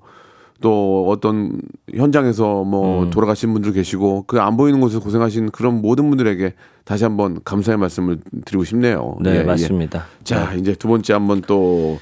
[0.61, 1.59] 또 어떤
[1.95, 3.09] 현장에서 뭐 음.
[3.09, 6.53] 돌아가신 분들 계시고 그 안 보이는 곳에서 고생하신 그런 모든 분들에게
[6.85, 9.17] 다시 한번 감사의 말씀을 드리고 싶네요.
[9.21, 9.43] 네, 예, 예.
[9.43, 10.05] 맞습니다.
[10.23, 11.99] 자, 이제 두 번째 한번 또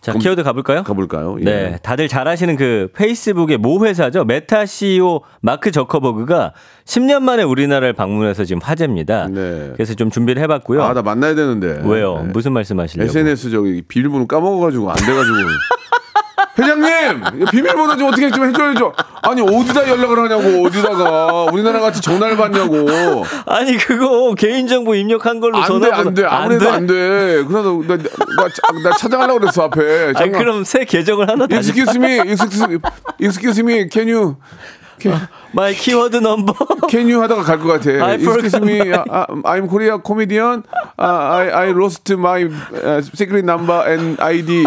[0.00, 0.82] 자, 그럼 키워드 가볼까요?
[0.82, 1.36] 가볼까요?
[1.40, 1.44] 예.
[1.44, 4.24] 네, 다들 잘 아시는 그 페이스북의 모 회사죠.
[4.24, 6.52] 메타 CEO 마크 저커버그가
[6.84, 9.28] 10년 만에 우리나라를 방문해서 지금 화제입니다.
[9.28, 9.70] 네.
[9.74, 10.82] 그래서 좀 준비를 해봤고요.
[10.82, 11.80] 아, 나 만나야 되는데.
[11.84, 12.22] 왜요?
[12.22, 12.32] 네.
[12.32, 13.06] 무슨 말씀 하시려고?
[13.08, 15.36] SNS 저기 비밀번호 까먹어가지고 안 돼가지고.
[16.56, 18.92] 회장님 비밀번호 좀 어떻게 좀 해줘야죠.
[19.22, 22.86] 아니 어디다 연락을 하냐고 어디다가 우리나라 같이 전화를 받냐고.
[23.46, 27.44] 아니 그거 개인정보 입력한 걸로 안돼 전화번호 안돼 아무래도 안 돼.
[27.44, 30.12] 그래도 나, 나, 나, 나 찾아가려고 그랬어 앞에.
[30.14, 32.78] 아니 그럼 새 계정을 하나 Excuse me, excuse,
[33.20, 34.36] excuse me, can you,
[35.00, 35.18] can,
[35.52, 36.54] my keyword number
[36.88, 37.90] can you 하다가 갈 것 같아.
[38.04, 40.62] I Excuse me, 아, I'm Korea comedian.
[40.96, 44.64] 아, I, I lost my uh, secret number and ID.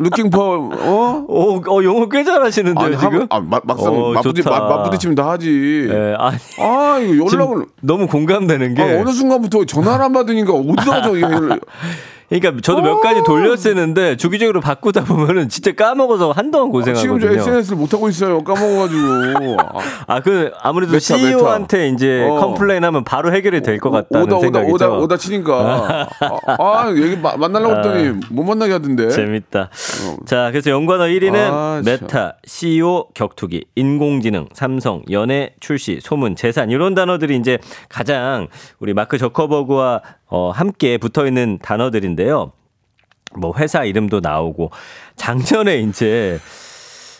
[0.00, 1.24] Looking for 어?
[1.28, 3.20] 오, 어, 영어 꽤 잘하시는데요 아니, 지금?
[3.20, 4.44] 한, 아, 막, 막상 어, 맞부딪.
[4.48, 5.86] 맞, 맞부딪히면 다 하지.
[5.88, 7.66] 예, 아니 아, 이거 연락을.
[7.80, 11.10] 너무 공감되는 게 아, 어느 순간부터 전화를 안 받으니까 어디다가 저
[12.30, 17.40] 그러니까 저도 몇 가지 돌려 쓰는데 주기적으로 바꾸다 보면은 진짜 까먹어서 한동안 지금 저 고생하거든요.
[17.40, 18.42] SNS를 못 하고 있어요.
[18.44, 19.56] 까먹어가지고.
[19.58, 22.36] 아, 아, 그 아무래도 메타, CEO한테 이제 어.
[22.38, 24.74] complain하면 바로 해결이 될 것 같다는 오다 오다 생각이죠.
[24.74, 26.06] 오다 오다 치니까
[26.46, 29.08] 아, 아 여기 마- 만나려고 했더니 못 만나게 하던데.
[29.10, 29.68] 재밌다.
[30.26, 31.84] 자, 그래서 연관어 1위는 아, 참.
[31.84, 38.46] 메타, CEO 격투기, 인공지능, 삼성, 연애, 출시, 소문, 재산 이런 단어들이 이제 가장
[38.78, 42.52] 우리 마크 저커버그와 어, 함께 붙어 있는 단어들인데요.
[43.36, 44.70] 뭐 회사 이름도 나오고
[45.16, 46.40] 작년에 이제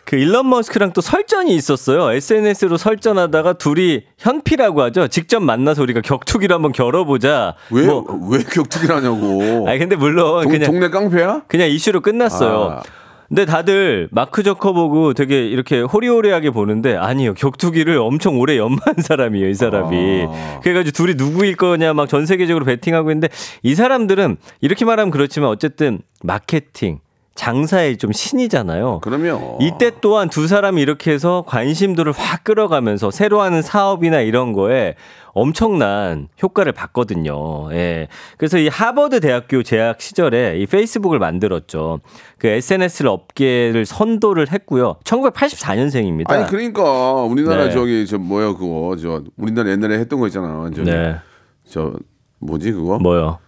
[0.05, 2.11] 그 일론 머스크랑 또 설전이 있었어요.
[2.13, 5.07] SNS로 설전하다가 둘이 현피라고 하죠.
[5.07, 7.55] 직접 만나서 우리가 격투기를 한번 겨뤄보자.
[7.71, 9.69] 왜, 뭐, 왜 격투기를 하냐고.
[9.69, 11.43] 아니 근데 물론 동, 그냥 동네 깡패야?
[11.47, 12.79] 그냥 이슈로 끝났어요.
[12.79, 12.83] 아.
[13.31, 19.55] 근데 다들 마크 저커버그 되게 이렇게 호리호리하게 보는데 아니요 격투기를 엄청 오래 연마한 사람이에요 이
[19.55, 20.61] 사람이 아.
[20.63, 23.29] 그래가지고 둘이 누구일 거냐 막 전 세계적으로 베팅하고 있는데
[23.63, 26.99] 이 사람들은 이렇게 말하면 그렇지만 어쨌든 마케팅
[27.35, 29.01] 장사의 좀 신이잖아요.
[29.03, 34.95] 그러면 이때 또한 두 사람이 이렇게 해서 관심도를 확 끌어가면서 새로 하는 사업이나 이런 거에
[35.33, 37.73] 엄청난 효과를 봤거든요.
[37.73, 38.09] 예.
[38.37, 42.01] 그래서 이 하버드 대학교 재학 시절에 이 페이스북을 만들었죠.
[42.39, 44.97] 그 SNS 업계를 선도를 했고요.
[45.05, 46.31] 1984년생입니다.
[46.33, 47.71] 아니 그러니까 우리나라 네.
[47.71, 50.69] 저기 저 뭐야 그거 저 우리나라 옛날에 했던 거 있잖아.
[50.75, 51.17] 저기 네.
[51.69, 51.93] 저
[52.41, 52.99] 뭐지 그거?
[52.99, 53.39] 뭐요?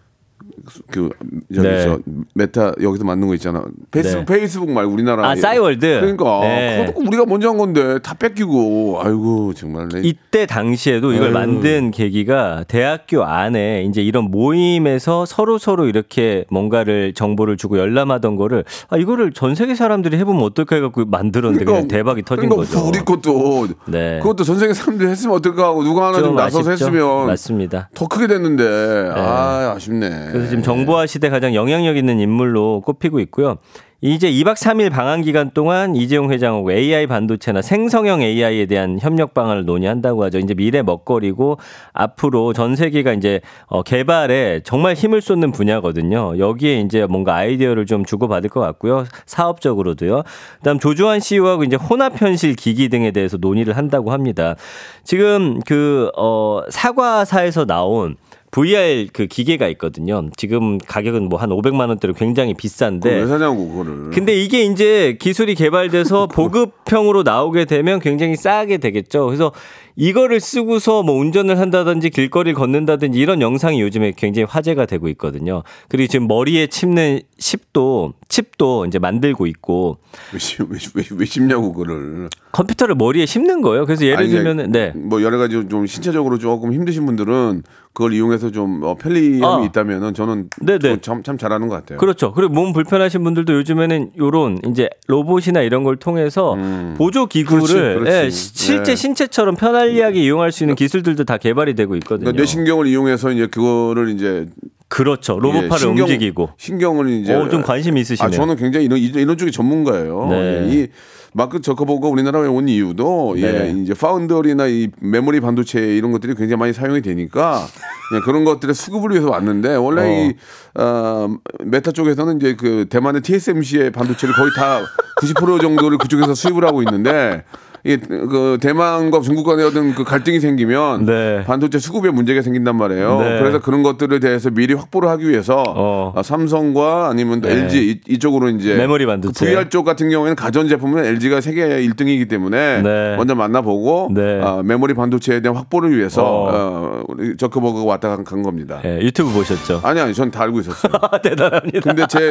[0.91, 1.11] 그
[1.55, 1.83] 저기 네.
[1.83, 1.99] 저
[2.35, 3.65] 메타 여기서 만든 거 있잖아.
[3.91, 4.25] 페이스북 네.
[4.27, 5.87] 페이스북 말고 우리나라 아, 싸이월드?
[6.01, 6.87] 그러니까 네.
[6.87, 11.33] 그것도 우리가 먼저 한 건데 다 뺏기고 아이고 정말 내 이때 당시에도 이걸 아유.
[11.35, 18.65] 만든 계기가 대학교 안에 이제 이런 모임에서 서로 서로 이렇게 뭔가를 정보를 주고 열람하던 거를
[18.89, 22.89] 아 이거를 전 세계 사람들이 해보면 어떨까 해갖고 만들었는데 그냥 대박이 터진 그러니까 거죠.
[22.89, 24.19] 우리 것도 네.
[24.23, 26.87] 그것도 전 세계 사람들이 했으면 어떨까 하고 누가 하나 좀, 나서서 아쉽죠?
[26.87, 27.89] 했으면 맞습니다.
[27.95, 30.32] 더 크게 됐는데 아 아쉽네.
[30.33, 33.59] 그래서 지금 정보화 시대 가장 영향력 있는 인물로 꼽히고 있고요.
[34.05, 39.65] 이제 2박 3일 방한 기간 동안 이재용 회장하고 AI 반도체나 생성형 AI에 대한 협력 방안을
[39.65, 40.41] 논의한다고 하죠.
[40.41, 41.59] 이제 미래 먹거리고
[41.93, 46.37] 앞으로 전 세계가 이제 어, 개발에 정말 힘을 쏟는 분야거든요.
[46.37, 49.05] 여기에 이제 뭔가 아이디어를 좀 주고받을 것 같고요.
[49.27, 50.25] 사업적으로도요.
[50.59, 54.57] 그다음 조주환 CEO하고 이제 혼합 현실 기기 등에 대해서 논의를 한다고 합니다.
[55.05, 58.17] 지금 그 어, 사과사에서 나온
[58.53, 60.29] VR 그 기계가 있거든요.
[60.37, 63.92] 지금 가격은 뭐 한 500만 원대로 굉장히 비싼데 왜 사냐고 그거를.
[64.13, 69.27] 근데 이게 이제 기술이 개발돼서 보급형으로 나오게 되면 굉장히 싸게 되겠죠.
[69.27, 69.53] 그래서
[69.95, 75.63] 이거를 쓰고서 뭐 운전을 한다든지 길거리를 걷는다든지 이런 영상이 요즘에 굉장히 화제가 되고 있거든요.
[75.89, 79.99] 그리고 지금 머리에 칩는 칩도 칩도 이제 만들고 있고
[80.33, 82.29] 왜, 심- 왜, 왜, 왜 심냐고 그거를.
[82.53, 83.85] 컴퓨터를 머리에 심는 거예요.
[83.87, 84.93] 그래서 예를 들면은 네.
[84.95, 87.63] 뭐 여러 가지 좀 신체적으로 조금 힘드신 분들은
[87.95, 89.67] 그걸 이용해서 좀 어, 편리함이 아.
[89.67, 91.01] 있다면은 저는 네네.
[91.03, 91.99] 참, 참 잘하는 것 같아요.
[91.99, 92.33] 그렇죠.
[92.33, 96.57] 그리고 몸 불편하신 분들도 요즘에는 요런 이제 로봇이나 이런 걸 통해서
[96.97, 97.67] 보조 기구를 음.
[97.67, 98.17] 그렇지, 그렇지.
[98.27, 98.97] 예, 시- 실제 네.
[98.97, 102.25] 신체처럼 편리하게 이용할 수 있는 기술들도 다 개발이 되고 있거든요.
[102.25, 104.47] 그러니까 뇌신경을 이용해서 이제 그거를 이제
[104.93, 105.39] 그렇죠.
[105.39, 106.51] 예, 로봇팔을 신경- 움직이고.
[106.59, 108.29] 신경을 이제 어, 좀 관심 있으시네요.
[108.29, 110.27] 아, 저는 굉장히 이런 이런 쪽에 전문가예요.
[110.29, 110.37] 네.
[110.37, 110.87] 예, 이
[111.33, 113.43] 마크 저커버가 우리나라에 온 이유도 네.
[113.43, 117.67] 예, 이제 foundry나 이 메모리 반도체 이런 것들이 굉장히 많이 사용이 되니까
[118.15, 120.07] 예, 그런 것들의 수급을 위해서 왔는데 원래 어.
[120.29, 120.35] 이
[120.79, 124.83] 어, 메타 쪽에서는 이제 그 대만의 TSMC의 반도체를 거의 다
[125.23, 127.45] 90% 정도를 그쪽에서 수입을 하고 있는데
[127.85, 131.43] 이게 그 대만과 중국 간의 어떤 그 갈등이 생기면 네.
[131.45, 133.21] 반도체 수급에 문제가 생긴단 말이에요.
[133.21, 133.39] 네.
[133.41, 136.13] 그래서 그런 것들에 대해서 미리 확보를 하기 위해서 어.
[136.15, 137.63] 아, 삼성과 아니면 또 네.
[137.63, 139.45] LG 이, 쪽으로 이제 메모리 반도체.
[139.45, 143.17] 그 VR 쪽 같은 경우에는 가전 제품은 LG가 세계 1등이기 때문에 네.
[143.17, 144.41] 먼저 만나보고 네.
[144.41, 146.51] 아, 메모리 반도체에 대한 확보를 위해서 어.
[146.53, 148.81] 어, 우리 저커버그가 왔다 간, 간 겁니다.
[148.85, 149.81] 예, 유튜브 보셨죠?
[149.85, 150.93] 아니 아니 전 다 알고 있었어요.
[151.23, 151.81] 대단합니다.
[151.81, 152.31] 근데 제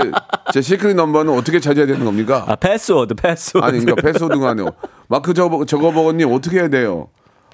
[0.54, 2.44] 제 secret number는 어떻게 찾아야 되는 겁니까?
[2.48, 3.66] 아, 패스워드, 패스워드.
[3.66, 4.72] 아니 그러니까 패스워드가 아니요.
[5.08, 7.08] 마크 저거 저거버거님 어떻게 해야 돼요?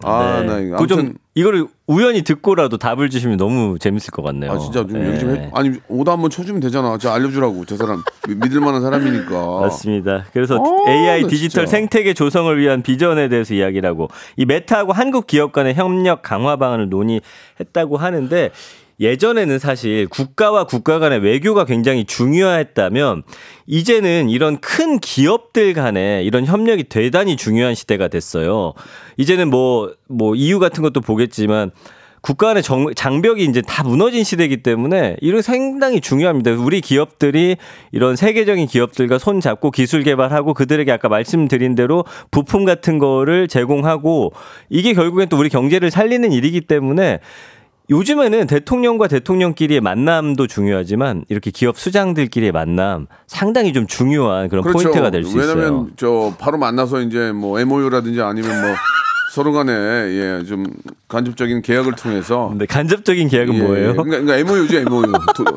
[0.03, 4.51] 아, 나 이거 그좀 이거를 우연히 듣고라도 답을 주시면 너무 재밌을 것 같네요.
[4.51, 5.07] 아 진짜 좀 예.
[5.07, 6.97] 여기 좀 해, 아니 오다 한번 쳐주면 되잖아.
[6.99, 9.59] 저 알려주라고 저 사람 미- 믿을 만한 사람이니까.
[9.61, 10.25] 맞습니다.
[10.33, 11.65] 그래서 어, AI 나 디지털.
[11.67, 16.89] 생태계 조성을 위한 비전에 대해서 이야기를 하고 이 메타하고 한국 기업 간의 협력 강화 방안을
[16.89, 18.51] 논의했다고 하는데
[18.99, 23.23] 예전에는 사실 국가와 국가 간의 외교가 굉장히 중요했다면
[23.67, 28.73] 이제는 이런 큰 기업들 간에 이런 협력이 대단히 중요한 시대가 됐어요.
[29.17, 31.71] 이제는 뭐, 뭐 EU 같은 것도 보겠지만
[32.21, 36.51] 국가 간의 정, 장벽이 이제 다 무너진 시대이기 때문에 이런 상당히 중요합니다.
[36.53, 37.57] 우리 기업들이
[37.91, 44.33] 이런 세계적인 기업들과 손 잡고 기술 개발하고 그들에게 아까 말씀드린 대로 부품 같은 거를 제공하고
[44.69, 47.19] 이게 결국엔 또 우리 경제를 살리는 일이기 때문에
[47.89, 55.23] 요즘에는 대통령과 대통령끼리의 만남도 중요하지만 이렇게 기업 수장들끼리의 만남 상당히 좀 중요한 그런 포인트가 될
[55.23, 55.41] 수 있어요.
[55.53, 55.59] 그렇죠.
[55.59, 58.75] 왜냐면 저 바로 만나서 이제 뭐 MOU라든지 아니면 뭐
[59.29, 60.65] 서로 간에 예, 좀
[61.09, 63.91] 간접적인 계약을 통해서 근데 간접적인 계약은 예, 뭐예요?
[63.93, 65.03] 그러니까, 그러니까 MOU죠, MOU.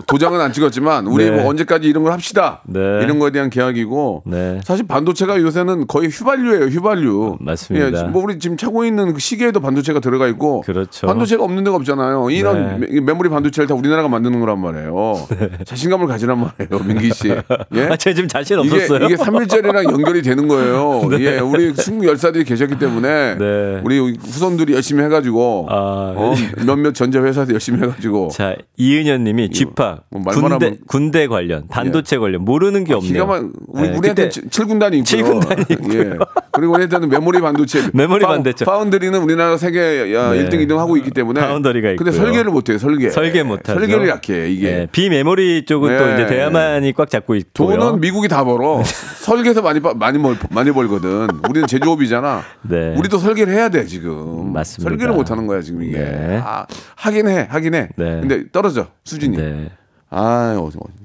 [0.06, 1.30] 도, 장은안 찍었지만 우리 네.
[1.30, 2.61] 뭐 언제까지 이런 걸 합시다.
[2.66, 2.78] 네.
[3.02, 4.61] 이런 거에 대한 계약이고 네.
[4.64, 7.37] 사실 반도체가 요새는 거의 휘발유예요, 휘발유.
[7.40, 7.87] 맞습니다.
[7.87, 11.06] 예, 뭐 우리 지금 차고 있는 그 시계에도 반도체가 들어가 있고 그렇죠.
[11.06, 12.30] 반도체가 없는 데가 없잖아요.
[12.30, 15.26] 이런 메- 메모리 반도체를 다 우리나라가 만드는 거란 말이에요.
[15.64, 17.28] 자신감을 가지란 말이에요, 민기 씨.
[17.74, 17.85] 예?
[17.87, 19.06] 아, 제가 지금 자신 이게 없었어요.
[19.06, 21.00] 이게 3일절이랑 연결이 되는 거예요.
[21.20, 23.81] 예, 우리 20열사들이 계셨기 때문에 네.
[23.85, 25.75] 우리 후손들이 열심히 해가지고 아,
[26.16, 31.66] 어, 몇몇 전자 회사도 열심히 해가지고 자, 이은현 님이 쥐파 뭐 군대 하면- 군대 관련,
[31.68, 33.12] 반도체 관련 모르는 게 없네요.
[33.12, 35.05] 기가 막 우리 네, 우리한테 그때 7군단이 있고요.
[35.05, 36.01] 칠군단이 있고요.
[36.01, 36.11] 예.
[36.53, 38.64] 그리고 우리한테는 메모리 반도체 메모리 파- 반도체.
[38.64, 40.44] 파운드리는 우리나라 세계 야, 네.
[40.44, 42.12] 1등 2등 하고 있기 때문에 파운더리가 근데 있고요.
[42.25, 42.79] 설계를 못 해요.
[42.79, 43.11] 설계.
[43.11, 43.79] 설계 못하죠.
[43.79, 44.70] 설계를 약해 이게.
[44.70, 46.14] 네, 비메모리 쪽은 또 네.
[46.14, 47.68] 이제 대야만이 꽉 잡고 있고요.
[47.79, 48.83] 돈은 미국이 다 벌어.
[49.20, 51.29] 설계에서 많이 바- 많이 벌 많이 벌거든.
[51.49, 52.42] 우리는 제조업이잖아.
[52.62, 52.94] 네.
[52.96, 54.52] 우리도 설계를 해야 돼 지금.
[54.52, 54.88] 맞습니다.
[54.90, 55.98] 설계를 못 하는 거야 지금 이게.
[55.98, 56.40] 네.
[56.44, 57.88] 아, 하긴 해, 하긴 해.
[57.96, 58.20] 네.
[58.20, 59.36] 근데 떨어져 수준이.
[59.36, 59.70] 네.
[60.12, 60.56] 아,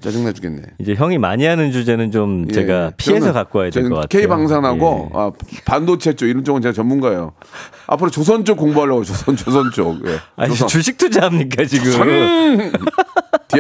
[0.02, 0.64] 짜증나 죽겠네.
[0.80, 2.92] 이제 형이 많이 하는 주제는 좀 제가 예.
[2.98, 4.08] 피해서 저는- 갖고 와야 될 것 같아요.
[4.10, 5.18] K 방산하고 예.
[5.18, 5.32] 아,
[5.66, 7.34] 반도체 쪽 이런 쪽은 제가 전문가예요.
[7.86, 10.04] 앞으로 조선 쪽 공부하려고 조선 조선 쪽.
[10.08, 10.18] 예.
[10.38, 10.68] 아니 조선.
[10.70, 11.92] 주식 투자합니까 지금?
[12.58, 12.72] 대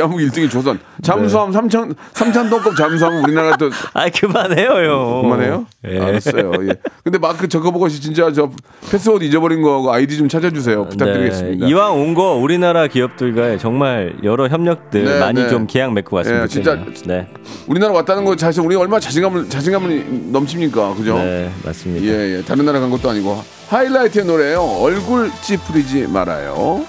[0.02, 0.80] 한민국 1등이 조선.
[1.02, 1.58] 잠수함 네.
[1.60, 5.22] 3천 3천 톤급 잠수함 우리나라 또 아 그만해요 형.
[5.24, 5.66] 그만해요?
[5.88, 6.00] 예.
[6.00, 6.52] 알았어요.
[6.68, 6.74] 예.
[7.04, 8.50] 근데 마크 저거보고시 진짜 저
[8.90, 10.86] 패스워드 잊어버린 거하고 아이디 좀 찾아주세요.
[10.90, 11.66] 부탁드리겠습니다.
[11.66, 15.50] 네, 이왕 온 거 우리나라 기업들과 정말 여러 협력들 네, 많이 네.
[15.50, 16.78] 좀 계약 맺고 왔으면 예, 진짜.
[17.06, 17.28] 네,
[17.68, 21.18] 우리나라 왔다는 거 사실 우리 얼마 나 자신감을 자신감을 넘칩니까, 그죠?
[21.18, 22.06] 네 맞습니다.
[22.06, 22.42] 예, 예.
[22.44, 24.62] 다른 나라 간 것도 아니고 하이라이트의 노래예요.
[24.62, 26.86] 얼굴 찌푸리지 말아요.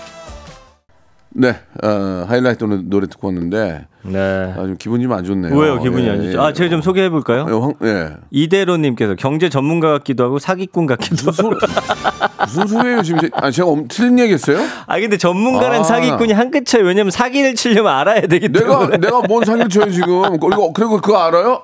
[1.38, 4.54] 네, 어, 하이라이트 노래, 노래 듣고 왔는데 네.
[4.56, 5.54] 아주 기분이 좀 안 좋네요.
[5.54, 6.38] 왜요 기분이 예, 안 좋죠?
[6.38, 6.40] 예.
[6.42, 7.44] 아 제가 좀 소개해 볼까요?
[7.48, 8.16] 예, 황, 예.
[8.30, 11.56] 이대로님께서 경제 전문가 같기도 하고 사기꾼 같기도 하고.
[12.46, 13.20] 무슨 소리예요 지금?
[13.20, 14.58] 제- 아 제가 엄, 틀린 얘기했어요?
[14.86, 15.84] 아 근데 전문가랑 아.
[15.84, 16.80] 사기꾼이 한 끗 차이.
[16.80, 18.86] 왜냐면 사기를 치려면 알아야 되기 때문에.
[18.86, 20.38] 내가 내가 뭔 사기를 쳐요 지금?
[20.38, 21.62] 그리고 그리고 그거 알아요?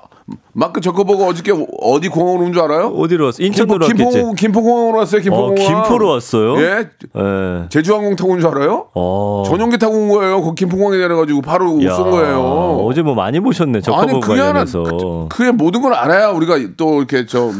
[0.53, 2.87] 마크 저커버가 어저께 어디 공항으로 온 줄 알아요?
[2.87, 3.43] 어디로 왔어?
[3.43, 4.17] 인천으로 김포, 왔겠지.
[4.19, 5.19] 김포, 김포공항으로 왔어요.
[5.19, 5.55] 어, 김포공항.
[5.55, 6.57] 김포로 왔어요?
[6.61, 6.87] 예.
[7.17, 7.65] 예.
[7.69, 8.87] 제주항공 타고 온 줄 알아요?
[8.93, 9.43] 어.
[9.45, 10.41] 전용기 타고 온 거예요.
[10.41, 12.39] 그 김포공항에 내려가지고 바로 야, 쏜 거예요.
[12.85, 13.77] 어제 뭐 많이 보셨네.
[13.77, 14.63] 아니 저커버 그게 하나.
[14.65, 17.51] 그, 그게 모든 걸 알아야 우리가 또 이렇게 저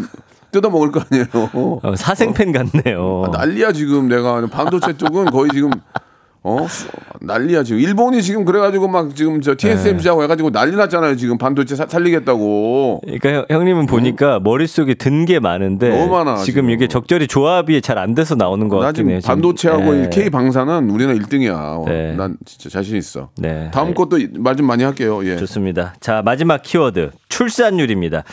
[0.51, 1.25] 뜯어 먹을 거 아니에요.
[1.83, 3.23] 어, 사생팬 같네요.
[3.27, 5.71] 아, 난리야 지금 내가 반도체 쪽은 거의 지금
[6.45, 6.67] 어
[7.21, 11.87] 난리야 지금 일본이 지금 그래가지고 막 지금 저 TSMC하고 해가지고 난리 났잖아요 지금 반도체 사-
[11.87, 15.95] 살리겠다고 그러니까 형- 형님은 보니까 머릿속에 든 게 많은데 어?
[15.99, 16.69] 너무 많아, 지금 지금.
[16.71, 19.19] 이게 적절히 조합이 잘 안 돼서 나오는 것나 같긴 해요.
[19.23, 20.03] 반도체하고 네.
[20.03, 21.85] 이 K 방사는 우리는 1등이야.
[21.85, 22.13] 네.
[22.17, 23.29] 난 진짜 자신 있어.
[23.37, 23.69] 네.
[23.73, 25.21] 다음 것도 말 좀 많이 할게요.
[25.23, 25.37] 예.
[25.37, 25.93] 좋습니다.
[26.01, 27.11] 자, 마지막 키워드.
[27.29, 28.23] 출산율입니다.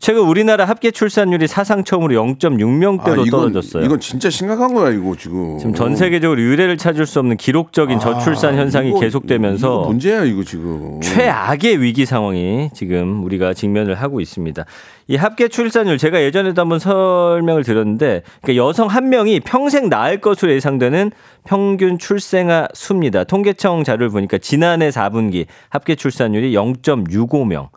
[0.00, 3.84] 최근 우리나라 합계 출산율이 사상 처음으로 0.6명대로 아, 이건, 떨어졌어요.
[3.84, 5.58] 이건 진짜 심각한 거야 이거 지금.
[5.58, 10.22] 지금 전 세계적으로 유례를 찾을 수 없는 기록적인 저출산 현상이 아, 이거- 계속되면서 이거 문제야
[10.24, 11.00] 이거 지금.
[11.00, 14.64] 최악의 위기 상황이 지금 우리가 직면을 하고 있습니다.
[15.08, 20.52] 이 합계 출산율 제가 예전에도 한번 설명을 드렸는데 그러니까 여성 한 명이 평생 낳을 것으로
[20.52, 21.10] 예상되는
[21.44, 23.24] 평균 출생아 수입니다.
[23.24, 27.70] 통계청 자료를 보니까 지난해 4분기 합계 출산율이 0.65명.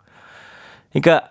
[0.92, 1.26] 그러니까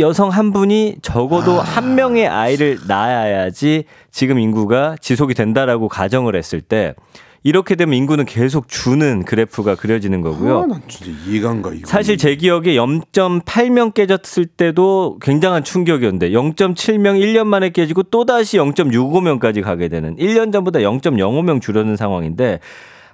[0.00, 6.94] 여성 한 분이 적어도 한 명의 아이를 낳아야지 지금 인구가 지속이 된다라고 가정을 했을 때
[7.42, 10.58] 이렇게 되면 인구는 계속 주는 그래프가 그려지는 거고요.
[10.58, 11.72] 아, 난 진짜 이해가 안 가.
[11.72, 11.86] 이거.
[11.86, 19.88] 사실 제 기억에 0.8명 깨졌을 때도 굉장한 충격이었는데 0.7명 1년 만에 깨지고 또다시 0.65명까지 가게
[19.88, 22.60] 되는 1년 전보다 0.05명 줄어든 상황인데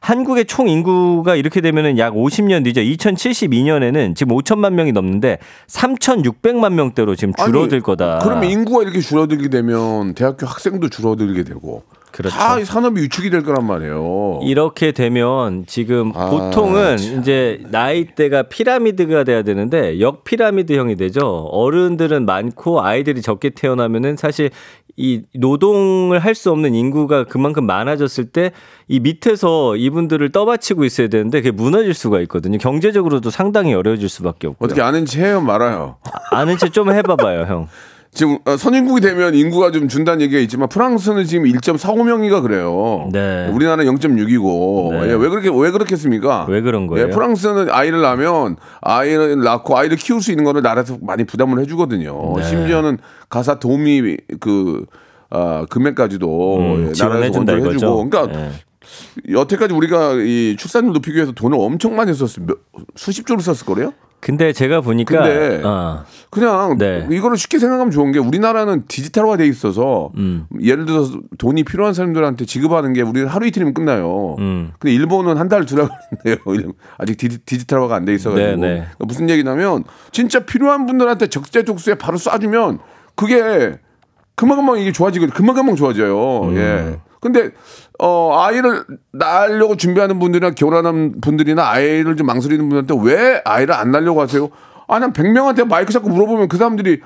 [0.06, 2.80] 한국의 총 인구가 이렇게 되면은 약 50년 뒤죠.
[2.80, 8.20] 2072년에는 지금 5천만 명이 넘는데 3,600만 명대로 지금 줄어들 아니, 거다.
[8.22, 12.36] 그러면 인구가 이렇게 줄어들게 되면 대학교 학생도 줄어들게 되고 그렇죠.
[12.36, 14.40] 다이 산업이 위축이 될 거란 말이에요.
[14.44, 17.20] 이렇게 되면 지금 아, 보통은 참.
[17.20, 21.26] 이제 나이대가 피라미드가 돼야 되는데 역 피라미드형이 되죠.
[21.50, 24.50] 어른들은 많고 아이들이 적게 태어나면은 사실
[24.96, 28.50] 이 노동을 할 수 없는 인구가 그만큼 많아졌을 때
[28.88, 32.56] 이 밑에서 이분들을 떠받치고 있어야 되는데 그게 무너질 수가 있거든요.
[32.58, 34.64] 경제적으로도 상당히 어려워질 수밖에 없고요.
[34.66, 35.96] 어떻게 아는지 해요 말아요.
[36.30, 37.68] 아는 체 좀 해봐봐요, 형.
[38.16, 43.10] 지금 어, 선진국이 되면 인구가 좀 준다는 얘기가 있지만 프랑스는 지금 1.45명이가 그래요.
[43.12, 43.46] 네.
[43.52, 45.08] 우리나라는 0.6이고 네.
[45.10, 46.46] 예, 왜 그렇게 왜 그렇겠습니까?
[46.48, 47.06] 왜 그런 거예요?
[47.06, 52.34] 예, 프랑스는 아이를 낳으면 아이를 낳고 아이를 키울 수 있는 거를 나라에서 많이 부담을 해주거든요.
[52.38, 52.42] 네.
[52.42, 52.96] 심지어는
[53.28, 54.86] 가사 도우미 그
[55.28, 57.70] 아, 금액까지도 음, 예, 나라에서 이거죠.
[57.74, 58.50] 해주고 그러니까 네.
[59.30, 62.56] 여태까지 우리가 이 출산율 높이기 위해서 돈을 엄청 많이 썼을 몇-
[62.94, 63.92] 수십 조를 썼을 거래요.
[64.26, 67.06] 근데 제가 보니까 근데 어, 그냥 네.
[67.08, 70.48] 이거를 쉽게 생각하면 좋은 게 우리나라는 디지털화 돼 있어서 음.
[70.60, 74.34] 예를 들어서 돈이 필요한 사람들한테 지급하는 게 우리는 하루 이틀이면 끝나요.
[74.40, 74.72] 음.
[74.80, 76.38] 근데 일본은 한달 들어가는데요.
[76.98, 78.74] 아직 디지, 털화가 안 돼 있어가지고 네, 네.
[78.78, 82.80] 그러니까 무슨 얘기냐면 진짜 필요한 분들한테 적재적소에 바로 쏴주면
[83.14, 83.78] 그게
[84.34, 86.40] 금방금방 이게 좋아지고 금방금방 좋아져요.
[86.42, 86.56] 음.
[86.56, 86.98] 예.
[87.32, 87.50] 근데
[87.98, 94.20] 어 아이를 낳으려고 준비하는 분들이나 결혼한 분들이나 아이를 좀 망설이는 분한테 왜 아이를 안 낳으려고
[94.20, 94.48] 하세요?
[94.88, 97.00] 아, 난 100명한테 마이크 잡고 물어보면 그 사람들이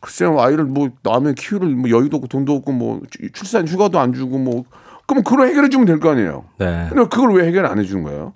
[0.00, 3.00] 글쎄요, 아이를 뭐 낳으면 키울 뭐 여유도 없고 돈도 없고 뭐
[3.32, 4.64] 출산 휴가도 안 주고 뭐
[5.06, 6.44] 그럼 그걸 해결해 주면 될 거 아니에요.
[6.58, 6.86] 네.
[6.88, 8.32] 근데 그걸 왜 해결 안 해주는 거예요?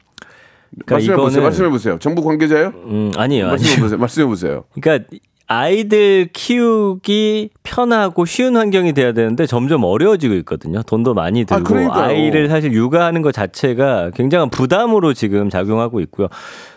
[0.86, 1.42] 그러니까 말씀해 보세요.
[1.42, 1.98] 말씀해 보세요.
[2.00, 2.68] 정부 관계자예요?
[2.86, 3.46] 음, 아니에요.
[3.48, 3.82] 말씀해 아니에요.
[3.84, 3.98] 보세요.
[3.98, 4.64] 말씀해 보세요.
[4.80, 5.06] 그러니까
[5.54, 10.82] 아이들 키우기 편하고 쉬운 환경이 돼야 되는데 점점 어려워지고 있거든요.
[10.82, 12.04] 돈도 많이 들고 그러니까요.
[12.04, 16.28] 아이를 사실 육아하는 것 자체가 굉장한 부담으로 지금 작용하고 있고요.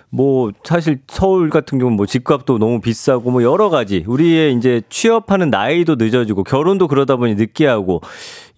[0.09, 5.49] 뭐 사실 서울 같은 경우는 뭐 집값도 너무 비싸고 뭐 여러 가지 우리의 이제 취업하는
[5.49, 8.01] 나이도 늦어지고 결혼도 그러다 보니 늦게 하고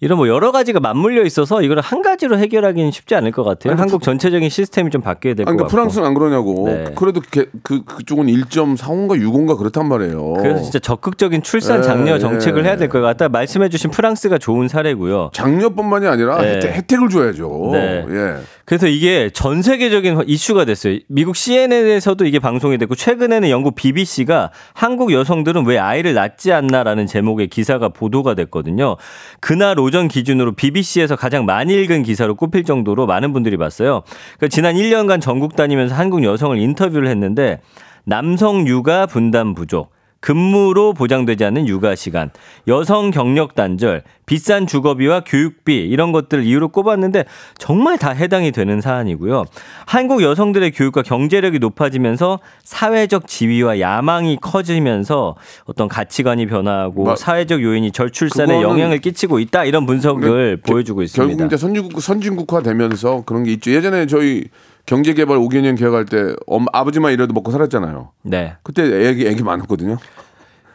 [0.02, 3.72] 이런 뭐 여러 가지가 맞물려 있어서 이걸 한 가지로 해결하기는 쉽지 않을 것 같아요.
[3.72, 5.68] 아니, 한국 전체적인 시스템이 좀 바뀌어야 될것 아니, 같고.
[5.70, 6.64] 그러니까 프랑스는 안 그러냐고.
[6.68, 6.84] 네.
[6.94, 10.32] 그래도 게- 그 그쪽은 1.45인가 6인가 그렇단 말이에요.
[10.40, 12.18] 그래서 진짜 적극적인 출산 예, 장려 예.
[12.18, 13.28] 정책을 해야 될 것 같다.
[13.28, 15.30] 말씀해 주신 프랑스가 좋은 사례고요.
[15.34, 16.54] 장려뿐만이 아니라 네.
[16.54, 17.68] 혜택, 혜택 을 줘야죠.
[17.72, 18.04] 네.
[18.08, 18.36] 예.
[18.64, 20.96] 그래서 이게 전 세계적인 이슈가 됐어요.
[21.08, 27.48] 미국 CNN에서도 이게 방송이 됐고 최근에는 영국 BBC가 한국 여성들은 왜 아이를 낳지 않나라는 제목의
[27.48, 28.96] 기사가 보도가 됐거든요.
[29.40, 34.02] 그날 오전 기준으로 BBC에서 가장 많이 읽은 기사로 꼽힐 정도로 많은 분들이 봤어요.
[34.36, 37.60] 그러니까 지난 1년간 전국 다니면서 한국 여성을 인터뷰를 했는데
[38.04, 42.30] 남성 육아 분담 부족, 근무로 보장되지 않는 육아 시간,
[42.68, 47.24] 여성 경력 단절, 비싼 주거비와 교육비 이런 것들 이유로 꼽았는데
[47.58, 49.44] 정말 다 해당이 되는 사안이고요.
[49.86, 57.90] 한국 여성들의 교육과 경제력이 높아지면서 사회적 지위와 야망이 커지면서 어떤 가치관이 변화하고 마- 사회적 요인이
[57.90, 61.28] 절출산에 영향을 끼치고 있다 이런 분석을 게- 보여주고 있습니다.
[61.36, 63.70] 결국 이제 선진국 선진국화 되면서 그런 게 있죠.
[63.72, 64.44] 예전에 저희
[64.90, 68.10] 경제개발 5개년 계획할 때 엄, 아버지만 이래도 먹고 살았잖아요.
[68.22, 68.56] 네.
[68.64, 69.98] 그때 애기 애기 많았거든요.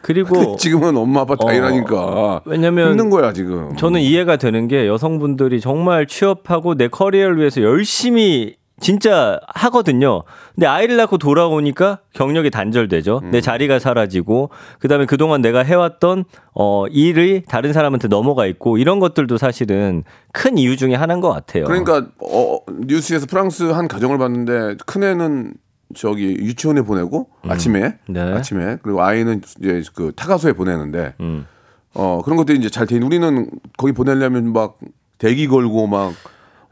[0.00, 3.76] 그리고 지금은 엄마 아빠 다 어, 일하니까 왜냐면 힘든 거야 지금.
[3.76, 10.22] 저는 이해가 되는 게 여성분들이 정말 취업하고 내 커리어를 위해서 열심히 진짜 하거든요.
[10.54, 13.20] 근데 아이를 낳고 돌아오니까 경력이 단절되죠.
[13.22, 13.30] 음.
[13.30, 14.50] 내 자리가 사라지고
[14.80, 16.24] 그다음에 그동안 내가 해왔던
[16.54, 21.64] 어 일이 다른 사람한테 넘어가 있고 이런 것들도 사실은 큰 이유 중에 하나인 것 같아요.
[21.64, 25.54] 그러니까 어, 뉴스에서 프랑스 한 가정을 봤는데 큰 애는
[25.94, 28.20] 저기 유치원에 보내고 아침에 네.
[28.20, 31.46] 아침에 그리고 아이는 이제 그 타가소에 보내는데 음.
[31.94, 32.98] 어 그런 것들이 이제 잘 돼.
[32.98, 33.48] 우리는
[33.78, 34.76] 거기 보내려면 막
[35.16, 36.12] 대기 걸고 막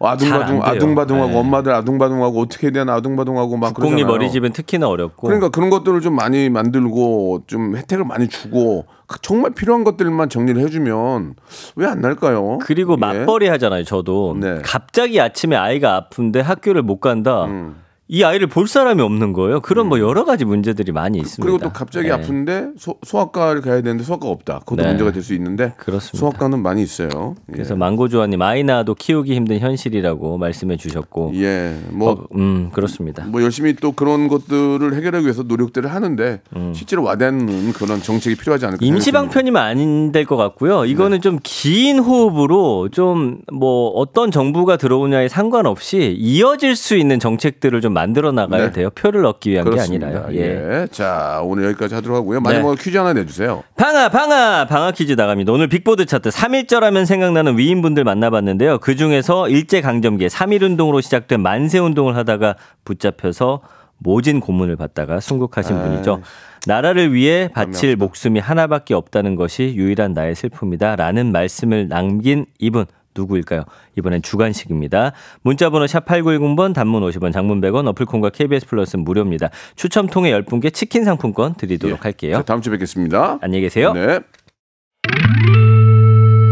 [0.01, 0.63] 아둥바둥.
[0.63, 1.39] 아둥바둥하고 네.
[1.39, 4.09] 엄마들 아둥바둥하고 어떻게 해야 되나 아둥바둥하고 막 국공립.
[4.09, 9.53] 어린이집은 특히나 어렵고 그러니까 그런 것들을 좀 많이 만들고 좀 혜택을 많이 주고 그 정말
[9.53, 11.35] 필요한 것들만 정리를 해주면
[11.77, 12.59] 왜 안 날까요?
[12.63, 12.97] 그리고 예.
[12.97, 13.85] 맞벌이 하잖아요.
[13.85, 14.59] 저도 네.
[14.65, 17.45] 갑자기 아침에 아이가 아픈데 학교를 못 간다.
[17.45, 17.77] 음.
[18.07, 19.61] 이 아이를 볼 사람이 없는 거예요.
[19.61, 21.43] 그런 뭐 여러 가지 문제들이 많이 있습니다.
[21.43, 22.13] 그리고 또 갑자기 네.
[22.13, 24.59] 아픈데 소, 소아과를 가야 되는데 소아과가 없다.
[24.61, 24.89] 그것도 네.
[24.89, 26.19] 문제가 될 수 있는데 그렇습니다.
[26.19, 27.35] 소아과는 많이 있어요.
[27.51, 31.75] 그래서 망고조아님 아이 낳아도 키우기 힘든 현실이라고 말씀해 주셨고, 예, 예.
[31.93, 33.25] 뭐 어, 음 그렇습니다.
[33.25, 36.43] 뭐 열심히 또 그런 것들을 해결하기 위해서 노력들을 하는데
[36.75, 38.85] 실제로 와닿는 그런 정책이 필요하지 않을까.
[38.85, 38.87] 음.
[38.87, 39.21] 임시 생각이 듭니다.
[39.23, 40.83] 방편이면 안 될 것 같고요.
[40.83, 40.89] 네.
[40.91, 48.33] 이거는 좀긴 호흡으로 좀 뭐 어떤 정부가 들어오냐에 상관없이 이어질 수 있는 정책들을 좀 만들어
[48.33, 48.73] 나가야 네.
[48.73, 48.91] 돼요.
[48.91, 50.11] 표를 얻기 위한 그렇습니다.
[50.11, 50.35] 게 아니라요.
[50.35, 50.83] 예.
[50.83, 50.87] 예.
[50.91, 52.41] 자, 오늘 여기까지 하도록 하고요.
[52.41, 53.63] 마지막으로 퀴즈 하나 내주세요.
[53.77, 55.53] 방아 방아 방아 퀴즈 나갑니다.
[55.53, 58.79] 오늘 빅보드 차트 3일절 하면 생각나는 위인분들 만나봤는데요.
[58.79, 63.63] 그 중에서 일제강점기에 3.1운동으로 시작된 만세 운동을 하다가 붙잡혀서
[63.99, 66.21] 모진 고문을 받다가 순국하신 분이죠.
[66.67, 73.65] 나라를 위해 바칠 목숨이 하나밖에 없다는 것이 유일한 나의 슬픔이다 라는 말씀을 남긴 이분 누구일까요?
[73.97, 75.13] 이번엔 주간식입니다.
[75.43, 79.51] 문자번호 샵 8910번 단문 50원 장문 100원 어플콘과 KBS 플러스는 무료입니다.
[79.77, 82.37] 추첨 통해 10분께 치킨 상품권 드리도록 할게요.
[82.37, 83.39] 자, 다음 주에 뵙겠습니다.
[83.41, 83.93] 안녕히 계세요.
[83.93, 84.21] 네.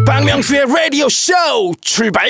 [0.06, 1.32] 박명수의 라디오 쇼
[1.80, 2.28] 출발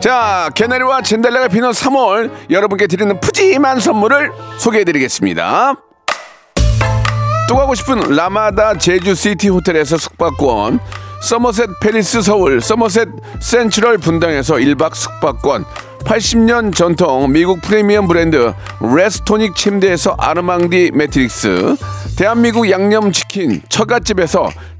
[0.00, 5.76] 자, 개나리와 젠달래가 피는 3월 여러분께 드리는 푸짐한 선물을 소개해 드리겠습니다.
[7.52, 10.80] 또 가고 싶은 라마다 제주시티 호텔에서 숙박권,
[11.20, 13.08] 서머셋 페리스 서울, 서머셋
[13.42, 15.66] 센트럴 분당에서 1박 숙박권,
[16.02, 21.76] 80년 전통 미국 프리미엄 브랜드 레스토닉 침대에서 아르망디 매트릭스,
[22.16, 24.48] 대한민국 양념치킨 처갓집에서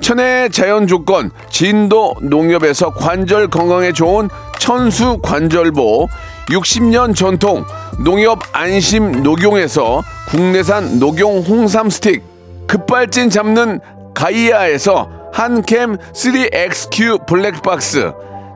[0.00, 4.28] 천혜의 자연 조건 진도 농협에서 관절 건강에 좋은
[4.58, 6.08] 천수 관절보
[6.48, 7.64] 60년 전통
[8.04, 12.22] 농협 안심 녹용에서 국내산 녹용 홍삼 스틱
[12.66, 13.80] 급발진 잡는
[14.14, 18.12] 가이아에서 한캠 3XQ 블랙박스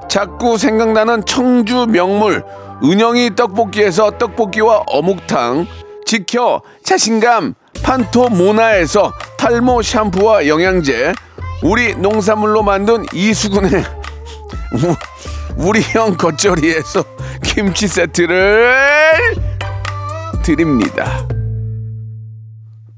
[0.08, 2.44] 자꾸 생각나는 청주 명물
[2.82, 5.66] 은영이 떡볶이에서 떡볶이와 어묵탕
[6.06, 11.12] 지켜 자신감 판토 모나에서 탈모 샴푸와 영양제
[11.62, 13.70] 우리 농산물로 만든 이수근의
[14.72, 17.04] 우- 우리 형 겉절이에서
[17.42, 18.72] 김치 세트를
[20.42, 21.26] 드립니다.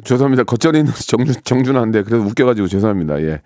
[0.04, 0.44] 죄송합니다.
[0.44, 3.20] 겉절이는 정준, 정준한데 그래도 웃겨가지고 죄송합니다.
[3.22, 3.40] 예.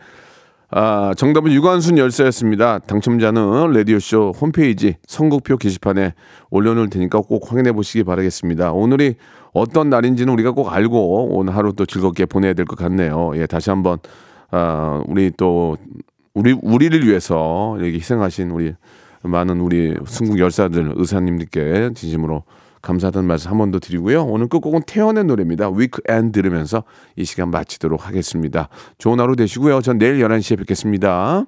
[0.71, 2.81] 아, 정답은 유관순 열쇠였습니다.
[2.81, 6.15] 당첨자는 라디오쇼 홈페이지 선곡표 게시판에
[6.51, 8.73] 올려놓을 테니까 꼭 확인해 보시기 바라겠습니다.
[8.73, 9.15] 오늘이
[9.53, 13.33] 어떤 날인지는 우리가 꼭 알고 오늘 하루 또 즐겁게 보내야 될 것 같네요.
[13.37, 13.99] 예, 다시 한번,
[14.51, 15.77] 아, 우리 또,
[16.35, 18.75] 우리, 우리를 위해서 이렇게 희생하신 우리
[19.23, 22.45] 많은 우리 순국 열사들, 의사님들께 진심으로
[22.83, 24.25] 감사하다는 말씀 한 번 더 드리고요.
[24.25, 25.71] 오늘 끝곡은 태연의 노래입니다.
[25.71, 26.85] Weekend 들으면서
[27.17, 28.69] 이 시간 마치도록 하겠습니다.
[28.99, 29.81] 좋은 하루 되시고요.
[29.81, 31.47] 전 내일 11시에 뵙겠습니다.